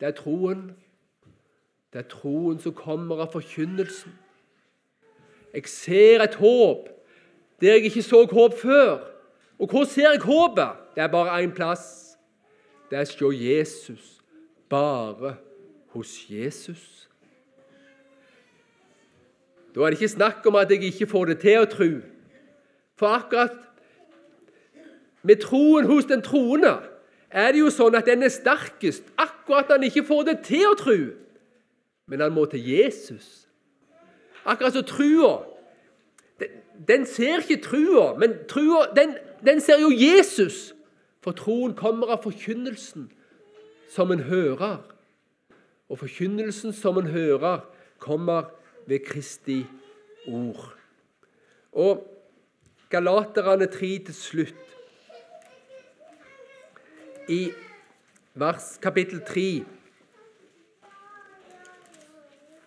Det 0.00 0.10
er 0.10 0.16
troen. 0.18 0.72
Det 1.92 1.98
er 1.98 2.08
troen 2.08 2.60
som 2.60 2.72
kommer 2.72 3.20
av 3.20 3.32
forkynnelsen. 3.34 4.12
Jeg 5.52 5.68
ser 5.68 6.24
et 6.24 6.38
håp 6.40 6.88
der 7.60 7.76
jeg 7.76 7.90
ikke 7.90 8.02
så 8.02 8.24
håp 8.26 8.56
før. 8.58 9.02
Og 9.60 9.68
hvor 9.70 9.84
ser 9.84 10.10
jeg 10.10 10.24
håpet? 10.24 10.80
Det 10.94 11.02
er 11.02 11.12
bare 11.12 11.42
én 11.44 11.52
plass. 11.54 12.16
Det 12.90 12.98
er 12.98 13.04
å 13.04 13.12
se 13.12 13.28
Jesus. 13.36 14.08
Bare 14.68 15.36
hos 15.92 16.16
Jesus. 16.28 17.08
Da 19.74 19.84
er 19.84 19.92
det 19.92 20.00
ikke 20.00 20.16
snakk 20.16 20.46
om 20.48 20.56
at 20.56 20.70
jeg 20.70 20.82
ikke 20.88 21.06
får 21.06 21.30
det 21.30 21.38
til 21.44 21.60
å 21.60 21.68
tro. 21.68 21.90
For 22.96 23.08
akkurat 23.08 23.54
med 25.22 25.40
troen 25.44 25.86
hos 25.86 26.08
den 26.10 26.24
troende 26.24 26.74
er 27.30 27.52
det 27.52 27.62
jo 27.62 27.70
sånn 27.72 27.94
at 27.96 28.08
den 28.08 28.24
er 28.26 28.32
sterkest 28.32 29.06
akkurat 29.16 29.68
når 29.68 29.78
han 29.78 29.88
ikke 29.88 30.04
får 30.08 30.26
det 30.28 30.38
til 30.48 30.66
å 30.68 30.76
tro. 30.80 30.98
Men 32.12 32.20
han 32.20 32.34
må 32.36 32.44
til 32.44 32.60
Jesus. 32.68 33.48
Akkurat 34.44 34.74
som 34.76 34.84
trua. 34.84 35.46
Den, 36.88 37.06
ser 37.06 37.40
ikke 37.40 37.62
trua, 37.64 38.18
men 38.20 38.34
trua, 38.50 38.90
den, 38.96 39.14
den 39.40 39.60
ser 39.64 39.80
jo 39.80 39.88
Jesus. 39.88 40.74
For 41.24 41.32
troen 41.32 41.72
kommer 41.78 42.12
av 42.12 42.20
forkynnelsen 42.26 43.08
som 43.88 44.12
en 44.12 44.26
hører. 44.28 44.82
Og 45.88 46.02
forkynnelsen 46.04 46.76
som 46.76 47.00
en 47.00 47.08
hører, 47.14 47.64
kommer 47.96 48.52
ved 48.86 49.06
Kristi 49.08 49.62
ord. 50.28 50.74
Og 51.72 52.04
Galaterne 52.92 53.72
3 53.72 53.94
til 54.04 54.14
slutt 54.14 54.64
i 57.32 57.46
vers 58.34 58.74
kapittel 58.82 59.24
3. 59.24 59.64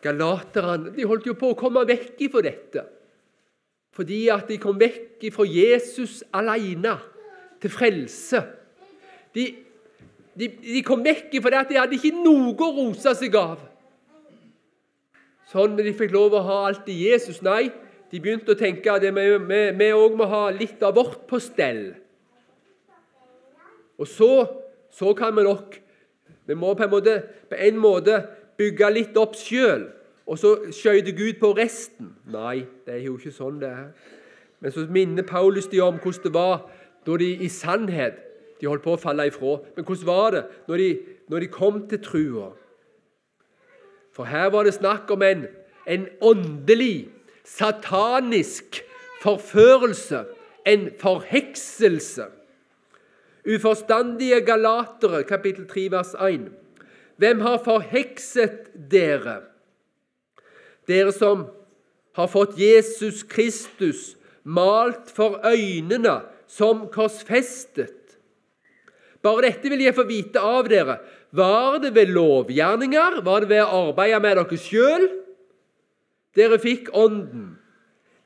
Galaterne 0.05 0.93
de 0.93 1.07
holdt 1.09 1.27
jo 1.29 1.35
på 1.39 1.51
å 1.53 1.57
komme 1.57 1.85
vekk 1.89 2.21
ifra 2.27 2.43
dette. 2.45 2.85
Fordi 3.95 4.25
at 4.33 4.49
de 4.51 4.59
kom 4.61 4.77
vekk 4.79 5.23
ifra 5.29 5.45
Jesus 5.47 6.19
alene 6.35 6.97
til 7.63 7.71
frelse. 7.71 8.41
De, 9.35 9.45
de, 10.35 10.49
de 10.49 10.83
kom 10.85 11.03
vekk 11.05 11.37
ifra 11.39 11.53
det 11.53 11.61
at 11.61 11.71
de 11.71 11.79
hadde 11.79 11.97
ikke 11.97 12.11
noe 12.17 12.53
å 12.53 12.73
rose 12.75 13.15
seg 13.17 13.37
av. 13.39 13.63
Sånn 15.51 15.77
de 15.77 15.93
fikk 15.95 16.13
lov 16.15 16.35
å 16.35 16.43
ha 16.43 16.59
alt 16.69 16.87
i 16.91 16.97
Jesus. 17.05 17.39
Nei, 17.45 17.69
de 18.11 18.21
begynte 18.21 18.53
å 18.53 18.59
tenke 18.59 18.91
at 18.91 19.05
vi 19.05 19.89
òg 19.95 20.17
må 20.17 20.27
ha 20.29 20.49
litt 20.51 20.83
av 20.83 20.97
vårt 20.97 21.23
på 21.29 21.39
stell. 21.39 21.85
Og 23.95 24.09
så, 24.11 24.31
så 24.91 25.15
kan 25.15 25.35
vi 25.37 25.47
nok 25.47 25.81
Vi 26.45 26.53
må 26.53 26.75
på 26.77 26.83
en 26.85 26.91
måte, 26.91 27.13
på 27.49 27.57
en 27.57 27.77
måte 27.81 28.19
bygge 28.57 28.89
litt 28.93 29.17
opp 29.19 29.35
sjøl, 29.39 29.89
og 30.25 30.39
så 30.41 30.55
skjøter 30.73 31.15
Gud 31.17 31.39
på 31.41 31.51
resten. 31.57 32.15
Nei, 32.33 32.65
det 32.85 32.97
er 32.97 33.03
jo 33.05 33.17
ikke 33.19 33.33
sånn 33.35 33.59
det 33.61 33.69
er. 33.69 33.89
Men 34.63 34.73
så 34.73 34.85
minner 34.89 35.27
Paulus 35.27 35.67
de 35.69 35.81
om 35.83 35.99
hvordan 36.01 36.23
det 36.23 36.33
var 36.33 36.63
da 37.05 37.17
de 37.21 37.27
i 37.45 37.49
sannhet 37.51 38.21
de 38.61 38.69
holdt 38.69 38.85
på 38.85 38.95
å 38.95 39.01
falle 39.01 39.27
ifra. 39.29 39.59
Men 39.75 39.85
hvordan 39.85 40.07
var 40.07 40.31
det 40.33 40.43
når 40.69 40.81
de, 40.81 40.89
når 41.29 41.43
de 41.43 41.51
kom 41.53 41.81
til 41.91 42.01
trua? 42.01 42.47
For 44.15 44.31
her 44.31 44.49
var 44.53 44.63
det 44.65 44.77
snakk 44.77 45.11
om 45.11 45.21
en, 45.27 45.45
en 45.85 46.07
åndelig, 46.23 47.09
satanisk 47.43 48.79
forførelse, 49.21 50.23
en 50.65 50.87
forhekselse. 50.99 52.29
Uforstandige 53.45 54.39
galatere, 54.41 55.23
kapittel 55.27 55.67
3, 55.69 55.91
vers 55.91 56.15
1. 56.15 56.47
Hvem 57.21 57.41
har 57.45 57.61
forhekset 57.63 58.71
dere? 58.91 59.41
Dere 60.87 61.13
som 61.15 61.47
har 62.15 62.27
fått 62.31 62.57
Jesus 62.59 63.23
Kristus 63.27 64.13
malt 64.43 65.09
for 65.15 65.39
øynene 65.47 66.19
som 66.47 66.85
korsfestet. 66.93 68.17
Bare 69.25 69.47
dette 69.47 69.71
vil 69.71 69.81
jeg 69.81 69.95
få 69.97 70.05
vite 70.05 70.41
av 70.43 70.67
dere. 70.69 70.99
Var 71.35 71.79
det 71.83 71.95
ved 71.95 72.13
lovgjerninger? 72.13 73.21
Var 73.25 73.43
det 73.43 73.49
ved 73.49 73.63
å 73.63 73.81
arbeide 73.89 74.21
med 74.23 74.37
dere 74.39 74.59
sjøl 74.61 75.07
dere 76.35 76.59
fikk 76.61 76.91
Ånden? 76.93 77.55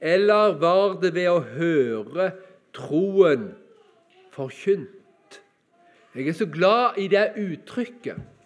Eller 0.01 0.57
var 0.59 0.97
det 1.01 1.13
ved 1.15 1.29
å 1.31 1.39
høre 1.55 2.31
troen 2.75 3.51
forkynt? 4.33 5.39
Jeg 6.17 6.31
er 6.31 6.35
så 6.35 6.49
glad 6.49 6.97
i 6.99 7.07
det 7.11 7.31
uttrykket 7.37 8.38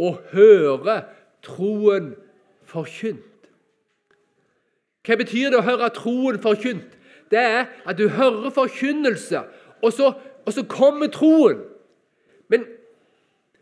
å 0.00 0.14
høre 0.32 1.02
troen 1.44 2.14
forkynt. 2.68 3.26
Hva 5.04 5.16
betyr 5.20 5.52
det 5.52 5.60
å 5.60 5.66
høre 5.66 5.90
troen 5.96 6.40
forkynt? 6.42 6.96
Det 7.30 7.40
er 7.40 7.68
at 7.88 7.98
du 7.98 8.08
hører 8.12 8.50
forkynnelse, 8.52 9.44
og 9.80 9.92
så, 9.94 10.12
og 10.44 10.52
så 10.52 10.64
kommer 10.68 11.12
troen. 11.12 11.62
Men, 12.50 12.66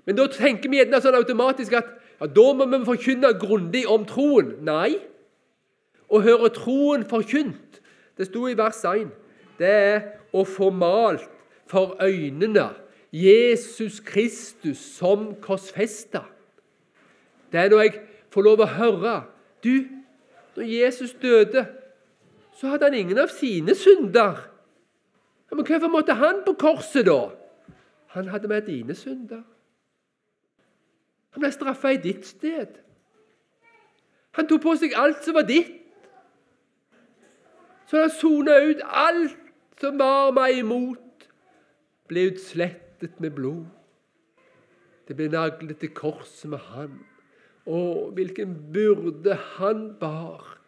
men, 0.07 0.17
da 0.17 0.27
tenker 0.33 0.71
vi 0.71 0.81
gjerne 0.81 1.03
sånn 1.05 1.19
automatisk 1.19 1.77
at 1.79 1.93
ja, 2.19 2.27
da 2.27 2.47
må 2.57 2.67
vi 2.67 2.81
forkynne 2.87 3.35
grundig 3.39 3.85
om 3.91 4.07
troen. 4.09 4.57
Nei. 4.67 4.97
Å 6.09 6.23
høre 6.25 6.49
troen 6.57 7.05
forkynt, 7.07 7.83
det 8.17 8.31
sto 8.31 8.47
i 8.49 8.57
vers 8.59 8.81
1, 8.89 9.11
det 9.61 9.69
er 9.69 9.99
å 10.33 10.43
få 10.49 10.71
malt 10.75 11.29
for 11.69 11.99
øynene 12.01 12.71
Jesus 13.13 14.01
Kristus 14.01 14.79
som 14.79 15.35
korsfesta. 15.41 16.23
Det 17.53 17.61
er 17.61 17.71
når 17.73 17.81
jeg 17.81 18.01
får 18.31 18.45
lov 18.45 18.61
å 18.61 18.73
høre 18.77 19.17
Du, 19.65 19.89
når 20.57 20.63
Jesus 20.63 21.15
døde, 21.19 21.65
så 22.55 22.69
hadde 22.69 22.85
han 22.85 22.95
ingen 22.95 23.19
av 23.19 23.31
sine 23.33 23.75
synder. 23.75 24.39
Men 25.51 25.65
hvorfor 25.67 25.91
måtte 25.91 26.15
han 26.15 26.45
på 26.47 26.53
korset, 26.59 27.07
da? 27.07 27.31
Han 28.15 28.29
hadde 28.29 28.49
med 28.49 28.69
dine 28.69 28.95
synder. 28.95 29.43
Han 31.35 31.43
ble 31.43 31.51
straffa 31.53 31.91
i 31.95 32.01
ditt 32.03 32.27
sted. 32.27 32.79
Han 34.39 34.47
tok 34.47 34.63
på 34.63 34.77
seg 34.79 34.95
alt 34.95 35.25
som 35.27 35.35
var 35.35 35.49
ditt. 35.49 35.75
Så 37.91 37.99
han 37.99 38.13
sona 38.13 38.61
ut 38.69 38.83
alt 38.85 39.37
som 39.81 39.99
var 39.99 40.31
meg 40.37 40.61
imot, 40.61 41.27
ble 42.11 42.29
utslettet 42.99 43.21
med 43.21 43.31
blod. 43.31 43.67
Det 45.09 45.17
ble 45.17 45.29
naglet 45.29 45.79
til 45.79 45.95
korset 45.95 46.51
med 46.51 46.59
han. 46.59 46.99
Å, 47.67 48.11
hvilken 48.13 48.73
byrde 48.73 49.35
han 49.59 49.95
bar 50.01 50.59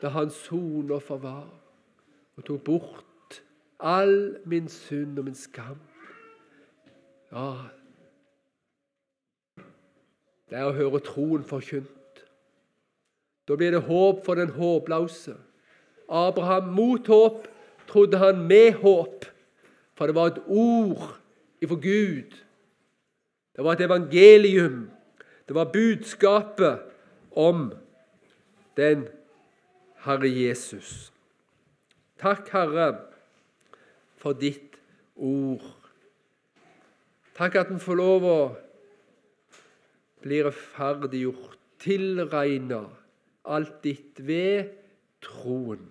da 0.00 0.08
han 0.14 0.30
sonoffer 0.30 1.18
var 1.20 1.48
og 2.38 2.44
tok 2.46 2.64
bort 2.64 3.40
all 3.78 4.38
min 4.46 4.68
synd 4.68 5.18
og 5.18 5.26
min 5.26 5.36
skam. 5.36 5.78
Ja, 7.30 7.68
det 10.50 10.58
er 10.58 10.66
å 10.66 10.74
høre 10.74 11.02
troen 11.04 11.44
forkynt. 11.46 12.24
Da 13.46 13.56
blir 13.58 13.74
det 13.74 13.84
håp 13.86 14.24
for 14.24 14.38
den 14.38 14.50
håpløse. 14.50 15.36
Abraham 16.08 16.72
mot 16.74 17.06
håp 17.06 17.46
trodde 17.90 18.18
han 18.18 18.46
med 18.46 18.80
håp, 18.82 19.26
for 19.94 20.06
det 20.06 20.16
var 20.16 20.32
et 20.32 20.42
ord 20.46 21.19
ifra 21.60 21.76
Gud. 21.80 22.38
Det 23.56 23.64
var 23.64 23.76
et 23.76 23.84
evangelium 23.84 24.88
det 25.50 25.54
var 25.54 25.72
budskapet 25.72 26.78
om 27.30 27.72
den 28.76 29.08
Herre 30.04 30.28
Jesus. 30.30 31.10
Takk, 32.22 32.52
Herre, 32.54 33.00
for 34.14 34.38
ditt 34.38 34.78
ord. 35.16 35.64
Takk 37.34 37.58
at 37.58 37.72
en 37.74 37.82
får 37.82 37.98
lov 37.98 38.28
å 38.30 38.38
bli 40.22 40.38
rettferdiggjort, 40.46 41.58
tilregna 41.82 42.84
alt 43.50 43.80
ditt 43.82 44.22
ved 44.22 44.70
troen. 45.26 45.82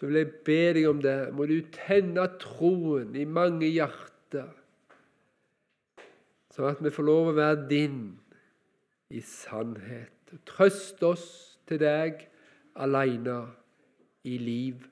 Så 0.00 0.08
vil 0.08 0.22
jeg 0.22 0.32
be 0.48 0.62
deg 0.78 0.88
om 0.88 1.04
det. 1.04 1.18
Må 1.36 1.44
du 1.44 1.58
tenne 1.76 2.24
troen 2.40 3.12
i 3.20 3.28
mange 3.28 3.68
hjerter, 3.68 4.09
sånn 6.54 6.70
at 6.70 6.82
vi 6.84 6.92
får 6.94 7.06
lov 7.06 7.30
å 7.30 7.36
være 7.38 7.68
din 7.70 8.02
i 9.10 9.20
sannhet. 9.24 10.34
Trøst 10.46 11.02
oss 11.06 11.26
til 11.66 11.80
deg 11.82 12.26
aleine 12.78 13.40
i 14.28 14.36
liv 14.38 14.84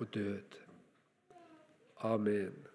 og 0.00 0.10
død. 0.14 0.58
Amen. 2.10 2.69